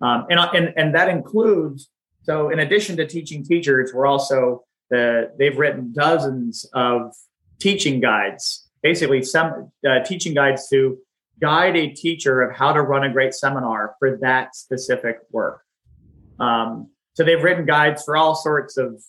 Um, 0.02 0.26
and, 0.28 0.40
and 0.54 0.74
and 0.76 0.94
that 0.94 1.08
includes 1.08 1.88
so 2.24 2.50
in 2.50 2.58
addition 2.58 2.96
to 2.96 3.06
teaching 3.06 3.44
teachers, 3.44 3.92
we're 3.94 4.06
also 4.06 4.64
the 4.90 5.30
they've 5.38 5.56
written 5.56 5.92
dozens 5.92 6.66
of 6.74 7.14
teaching 7.60 8.00
guides, 8.00 8.68
basically 8.82 9.22
some 9.22 9.70
uh, 9.88 10.00
teaching 10.00 10.34
guides 10.34 10.68
to 10.70 10.98
guide 11.40 11.76
a 11.76 11.88
teacher 11.88 12.42
of 12.42 12.56
how 12.56 12.72
to 12.72 12.82
run 12.82 13.04
a 13.04 13.12
great 13.12 13.34
seminar 13.34 13.94
for 13.98 14.16
that 14.18 14.54
specific 14.56 15.18
work. 15.30 15.62
Um, 16.40 16.90
so 17.14 17.24
they've 17.24 17.42
written 17.42 17.66
guides 17.66 18.02
for 18.04 18.16
all 18.16 18.34
sorts 18.34 18.76
of 18.76 19.02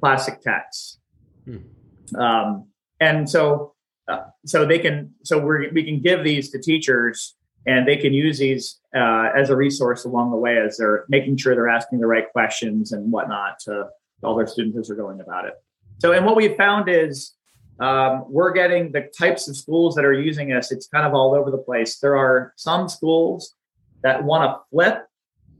classic 0.00 0.40
texts. 0.40 0.98
Hmm. 1.44 2.18
Um, 2.18 2.68
and 3.00 3.28
so, 3.28 3.74
uh, 4.08 4.24
so 4.46 4.64
they 4.64 4.78
can, 4.78 5.12
so 5.24 5.38
we 5.38 5.68
we 5.72 5.84
can 5.84 6.00
give 6.00 6.24
these 6.24 6.50
to 6.50 6.58
teachers 6.58 7.36
and 7.66 7.86
they 7.86 7.96
can 7.96 8.12
use 8.12 8.38
these 8.38 8.80
uh, 8.94 9.28
as 9.36 9.50
a 9.50 9.56
resource 9.56 10.04
along 10.04 10.30
the 10.30 10.36
way 10.36 10.58
as 10.58 10.76
they're 10.78 11.04
making 11.08 11.36
sure 11.36 11.54
they're 11.54 11.68
asking 11.68 12.00
the 12.00 12.06
right 12.06 12.30
questions 12.32 12.92
and 12.92 13.12
whatnot 13.12 13.58
to 13.60 13.88
all 14.22 14.36
their 14.36 14.46
students 14.46 14.78
as 14.78 14.88
they're 14.88 14.96
going 14.96 15.20
about 15.20 15.44
it. 15.44 15.54
So, 15.98 16.12
and 16.12 16.26
what 16.26 16.36
we've 16.36 16.56
found 16.56 16.88
is 16.88 17.34
um, 17.80 18.24
we're 18.28 18.52
getting 18.52 18.92
the 18.92 19.10
types 19.16 19.48
of 19.48 19.56
schools 19.56 19.94
that 19.94 20.04
are 20.04 20.12
using 20.12 20.52
us. 20.52 20.72
It's 20.72 20.86
kind 20.86 21.06
of 21.06 21.14
all 21.14 21.34
over 21.34 21.50
the 21.50 21.58
place. 21.58 21.98
There 21.98 22.16
are 22.16 22.52
some 22.56 22.88
schools 22.88 23.54
that 24.02 24.24
want 24.24 24.44
to 24.44 24.58
flip, 24.70 25.06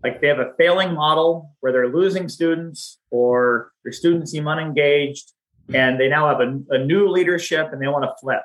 like 0.02 0.20
they 0.20 0.26
have 0.26 0.40
a 0.40 0.52
failing 0.58 0.94
model 0.94 1.54
where 1.60 1.72
they're 1.72 1.88
losing 1.88 2.28
students 2.28 2.98
or 3.10 3.72
their 3.84 3.92
students 3.92 4.32
seem 4.32 4.48
unengaged, 4.48 5.32
and 5.72 5.98
they 5.98 6.08
now 6.08 6.26
have 6.28 6.40
a, 6.40 6.60
a 6.74 6.84
new 6.84 7.08
leadership 7.08 7.68
and 7.72 7.80
they 7.80 7.86
want 7.86 8.04
to 8.04 8.12
flip. 8.20 8.42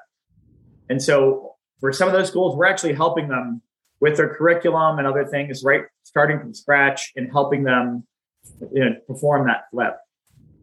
And 0.90 1.02
so, 1.02 1.57
for 1.80 1.92
some 1.94 2.08
of 2.08 2.14
those 2.14 2.28
schools, 2.28 2.56
we're 2.56 2.66
actually 2.66 2.94
helping 2.94 3.28
them 3.28 3.62
with 4.00 4.18
their 4.18 4.34
curriculum 4.34 5.00
and 5.00 5.08
other 5.08 5.26
things, 5.26 5.64
right? 5.64 5.84
Starting 6.04 6.40
from 6.40 6.54
scratch 6.54 7.12
and 7.16 7.32
helping 7.32 7.64
them 7.64 8.06
you 8.72 8.86
know, 8.86 8.96
perform 9.08 9.48
that 9.48 9.66
flip. 9.72 9.96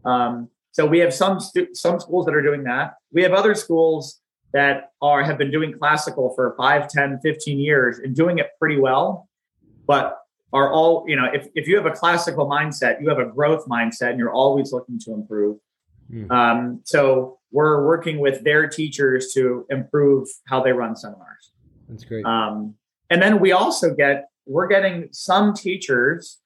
Um, 0.05 0.49
so 0.73 0.87
we 0.87 0.99
have 0.99 1.15
some 1.15 1.41
stu- 1.41 1.75
some 1.75 2.01
schools 2.01 2.27
that 2.27 2.35
are 2.35 2.43
doing 2.43 2.65
that. 2.65 2.95
We 3.13 3.23
have 3.23 3.33
other 3.33 3.55
schools 3.55 4.21
that 4.53 4.93
are 5.03 5.23
have 5.23 5.39
been 5.39 5.51
doing 5.51 5.77
classical 5.77 6.33
for 6.35 6.55
5, 6.57 6.89
10, 6.89 7.21
15 7.23 7.59
years 7.59 7.99
and 7.99 8.15
doing 8.15 8.39
it 8.39 8.51
pretty 8.59 8.79
well, 8.79 9.29
but 9.87 10.19
are 10.53 10.73
all, 10.73 11.05
you 11.09 11.17
know, 11.17 11.29
if, 11.33 11.49
if 11.57 11.67
you 11.67 11.77
have 11.77 11.87
a 11.87 11.91
classical 11.91 12.49
mindset, 12.49 13.01
you 13.01 13.09
have 13.09 13.19
a 13.19 13.25
growth 13.25 13.67
mindset 13.67 14.11
and 14.11 14.19
you're 14.19 14.33
always 14.33 14.73
looking 14.73 14.99
to 15.01 15.13
improve. 15.13 15.59
Mm. 16.15 16.31
Um, 16.31 16.81
so 16.85 17.39
we're 17.51 17.85
working 17.85 18.19
with 18.19 18.45
their 18.45 18.69
teachers 18.69 19.33
to 19.35 19.67
improve 19.69 20.29
how 20.47 20.63
they 20.63 20.73
run 20.73 20.97
seminars. 20.97 21.53
That's 21.89 22.05
great. 22.05 22.25
Um, 22.25 22.75
and 23.11 23.21
then 23.21 23.41
we 23.41 23.53
also 23.53 23.95
get, 23.95 24.29
we're 24.47 24.69
getting 24.69 25.09
some 25.13 25.55
teachers 25.55 26.41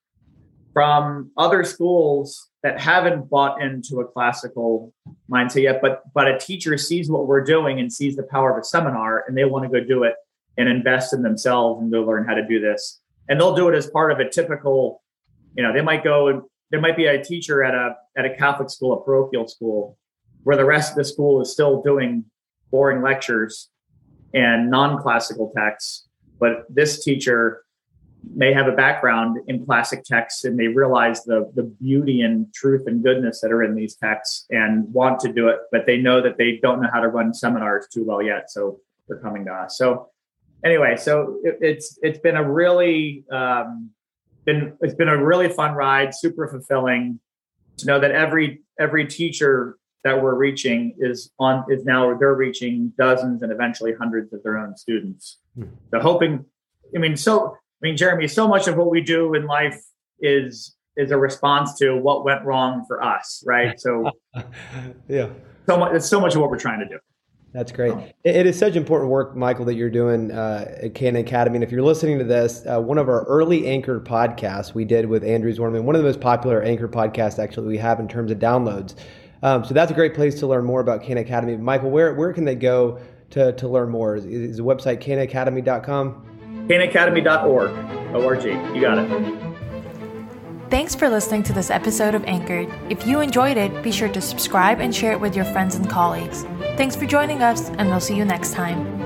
from 0.72 1.31
other 1.37 1.64
schools 1.64 2.50
that 2.62 2.81
haven't 2.81 3.28
bought 3.31 3.62
into 3.62 4.00
a 4.00 4.04
classical 4.04 4.92
mindset 5.31 5.62
yet, 5.62 5.81
but 5.81 6.02
but 6.12 6.28
a 6.28 6.38
teacher 6.38 6.76
sees 6.76 7.09
what 7.09 7.26
we're 7.26 7.44
doing 7.44 7.81
and 7.81 7.92
sees 7.92 8.16
the 8.16 8.24
power 8.24 8.52
of 8.52 8.61
a 8.61 8.64
seminar, 8.64 9.24
and 9.26 9.37
they 9.37 9.44
want 9.44 9.64
to 9.64 9.81
go 9.81 9.85
do 9.85 10.02
it 10.02 10.14
and 10.57 10.68
invest 10.68 11.12
in 11.12 11.22
themselves 11.22 11.81
and 11.81 11.90
go 11.92 12.02
learn 12.02 12.26
how 12.26 12.35
to 12.35 12.46
do 12.46 12.61
this. 12.61 13.00
And 13.28 13.40
they'll 13.40 13.54
do 13.54 13.68
it 13.68 13.76
as 13.76 13.88
part 13.88 14.11
of 14.11 14.18
a 14.18 14.28
typical, 14.28 15.02
you 15.57 15.62
know, 15.62 15.72
they 15.72 15.83
might 15.83 16.02
go 16.02 16.28
and 16.28 16.42
there 16.70 16.81
might 16.81 16.96
be 16.96 17.07
a 17.07 17.22
teacher 17.22 17.62
at 17.64 17.74
a 17.74 17.96
at 18.16 18.24
a 18.24 18.37
Catholic 18.37 18.70
school, 18.70 18.92
a 18.92 19.02
parochial 19.02 19.48
school, 19.48 19.98
where 20.42 20.57
the 20.57 20.64
rest 20.64 20.92
of 20.92 20.96
the 20.96 21.04
school 21.04 21.40
is 21.40 21.52
still 21.52 21.83
doing 21.83 22.24
boring 22.70 23.02
lectures 23.02 23.70
and 24.35 24.70
non-classical 24.70 25.52
texts, 25.57 26.07
but 26.38 26.64
this 26.68 27.02
teacher 27.02 27.64
may 28.35 28.52
have 28.52 28.66
a 28.66 28.72
background 28.72 29.38
in 29.46 29.64
classic 29.64 30.04
texts 30.04 30.44
and 30.44 30.59
they 30.59 30.66
realize 30.68 31.24
the 31.24 31.50
the 31.54 31.62
beauty 31.62 32.20
and 32.20 32.52
truth 32.52 32.85
and 32.87 33.02
goodness 33.02 33.40
that 33.40 33.50
are 33.50 33.62
in 33.62 33.74
these 33.74 33.94
texts 33.94 34.44
and 34.50 34.92
want 34.92 35.20
to 35.20 35.33
do 35.33 35.48
it, 35.48 35.61
but 35.72 35.87
they 35.87 35.96
know 35.96 36.20
that 36.20 36.37
they 36.37 36.59
don't 36.61 36.83
know 36.83 36.88
how 36.92 37.00
to 37.00 37.09
run 37.09 37.33
seminars 37.33 37.87
too 37.92 38.04
well 38.04 38.20
yet, 38.20 38.50
so 38.50 38.81
they're 39.07 39.20
coming 39.20 39.44
to 39.46 39.52
us. 39.52 39.78
So 39.78 40.11
anyway, 40.64 40.96
so 40.96 41.38
it, 41.42 41.59
it's 41.61 41.98
it's 42.02 42.18
been 42.18 42.37
a 42.37 42.52
really 42.52 43.24
um, 43.33 43.90
been 44.48 44.72
it's 44.80 44.94
been 44.94 45.08
a 45.08 45.22
really 45.22 45.50
fun 45.50 45.74
ride, 45.74 46.14
super 46.14 46.48
fulfilling 46.48 47.20
to 47.76 47.87
know 47.87 48.00
that 48.00 48.12
every 48.12 48.62
every 48.80 49.06
teacher 49.06 49.76
that 50.04 50.22
we're 50.22 50.34
reaching 50.34 50.94
is 50.98 51.30
on 51.38 51.64
is 51.68 51.84
now 51.84 52.16
they're 52.16 52.34
reaching 52.34 52.92
dozens 52.98 53.42
and 53.42 53.52
eventually 53.52 53.92
hundreds 53.92 54.32
of 54.32 54.42
their 54.42 54.56
own 54.56 54.74
students. 54.76 55.38
Hmm. 55.54 55.64
So 55.90 56.00
hoping, 56.00 56.46
I 56.96 56.98
mean, 56.98 57.16
so 57.16 57.50
I 57.50 57.80
mean, 57.82 57.96
Jeremy, 57.96 58.26
so 58.26 58.48
much 58.48 58.68
of 58.68 58.76
what 58.76 58.90
we 58.90 59.02
do 59.02 59.34
in 59.34 59.46
life 59.46 59.78
is 60.20 60.74
is 60.96 61.11
a 61.11 61.18
response 61.18 61.78
to 61.78 61.94
what 61.96 62.24
went 62.24 62.42
wrong 62.44 62.84
for 62.88 63.02
us, 63.04 63.44
right? 63.46 63.78
So, 63.78 64.11
yeah, 65.08 65.28
so 65.66 65.76
much. 65.76 65.94
It's 65.94 66.08
so 66.08 66.20
much 66.20 66.34
of 66.34 66.40
what 66.40 66.50
we're 66.50 66.58
trying 66.58 66.80
to 66.80 66.88
do. 66.88 66.98
That's 67.52 67.72
great. 67.72 67.94
It 68.24 68.46
is 68.46 68.58
such 68.58 68.76
important 68.76 69.11
work, 69.11 69.34
Michael, 69.34 69.64
that 69.66 69.74
you're 69.74 69.90
doing 69.90 70.30
uh, 70.30 70.76
at 70.82 70.94
Cana 70.94 71.20
Academy. 71.20 71.56
And 71.56 71.64
if 71.64 71.72
you're 71.72 71.82
listening 71.82 72.18
to 72.18 72.24
this, 72.24 72.62
uh, 72.66 72.78
one 72.80 72.98
of 72.98 73.08
our 73.08 73.24
early 73.24 73.66
anchor 73.66 74.00
podcasts 74.00 74.74
we 74.74 74.84
did 74.84 75.06
with 75.06 75.24
Andrew 75.24 75.52
Zwerneman, 75.52 75.84
one 75.84 75.94
of 75.94 76.02
the 76.02 76.06
most 76.06 76.20
popular 76.20 76.62
anchor 76.62 76.88
podcasts 76.88 77.38
actually 77.38 77.68
we 77.68 77.78
have 77.78 78.00
in 78.00 78.08
terms 78.08 78.30
of 78.30 78.38
downloads. 78.38 78.96
Um, 79.42 79.64
so 79.64 79.72
that's 79.72 79.90
a 79.90 79.94
great 79.94 80.14
place 80.14 80.38
to 80.40 80.46
learn 80.46 80.64
more 80.64 80.80
about 80.80 81.02
Cana 81.02 81.22
Academy. 81.22 81.56
Michael, 81.56 81.90
where 81.90 82.14
where 82.14 82.32
can 82.32 82.44
they 82.44 82.56
go 82.56 83.00
to 83.30 83.52
to 83.52 83.68
learn 83.68 83.88
more? 83.88 84.16
Is, 84.16 84.26
is 84.26 84.56
the 84.58 84.64
website 84.64 85.00
canaacademy.com? 85.02 86.66
canacademy.org. 86.68 87.70
O-R-G. 88.14 88.48
You 88.74 88.80
got 88.80 88.98
it. 88.98 89.47
Thanks 90.70 90.94
for 90.94 91.09
listening 91.09 91.42
to 91.44 91.54
this 91.54 91.70
episode 91.70 92.14
of 92.14 92.22
Anchored. 92.26 92.68
If 92.90 93.07
you 93.07 93.20
enjoyed 93.20 93.57
it, 93.57 93.83
be 93.83 93.90
sure 93.90 94.11
to 94.11 94.20
subscribe 94.20 94.81
and 94.81 94.94
share 94.94 95.12
it 95.12 95.20
with 95.20 95.35
your 95.35 95.46
friends 95.46 95.76
and 95.76 95.88
colleagues. 95.88 96.42
Thanks 96.76 96.94
for 96.94 97.07
joining 97.07 97.42
us, 97.42 97.70
and 97.70 97.88
we'll 97.88 98.00
see 98.00 98.16
you 98.16 98.26
next 98.26 98.52
time. 98.52 98.97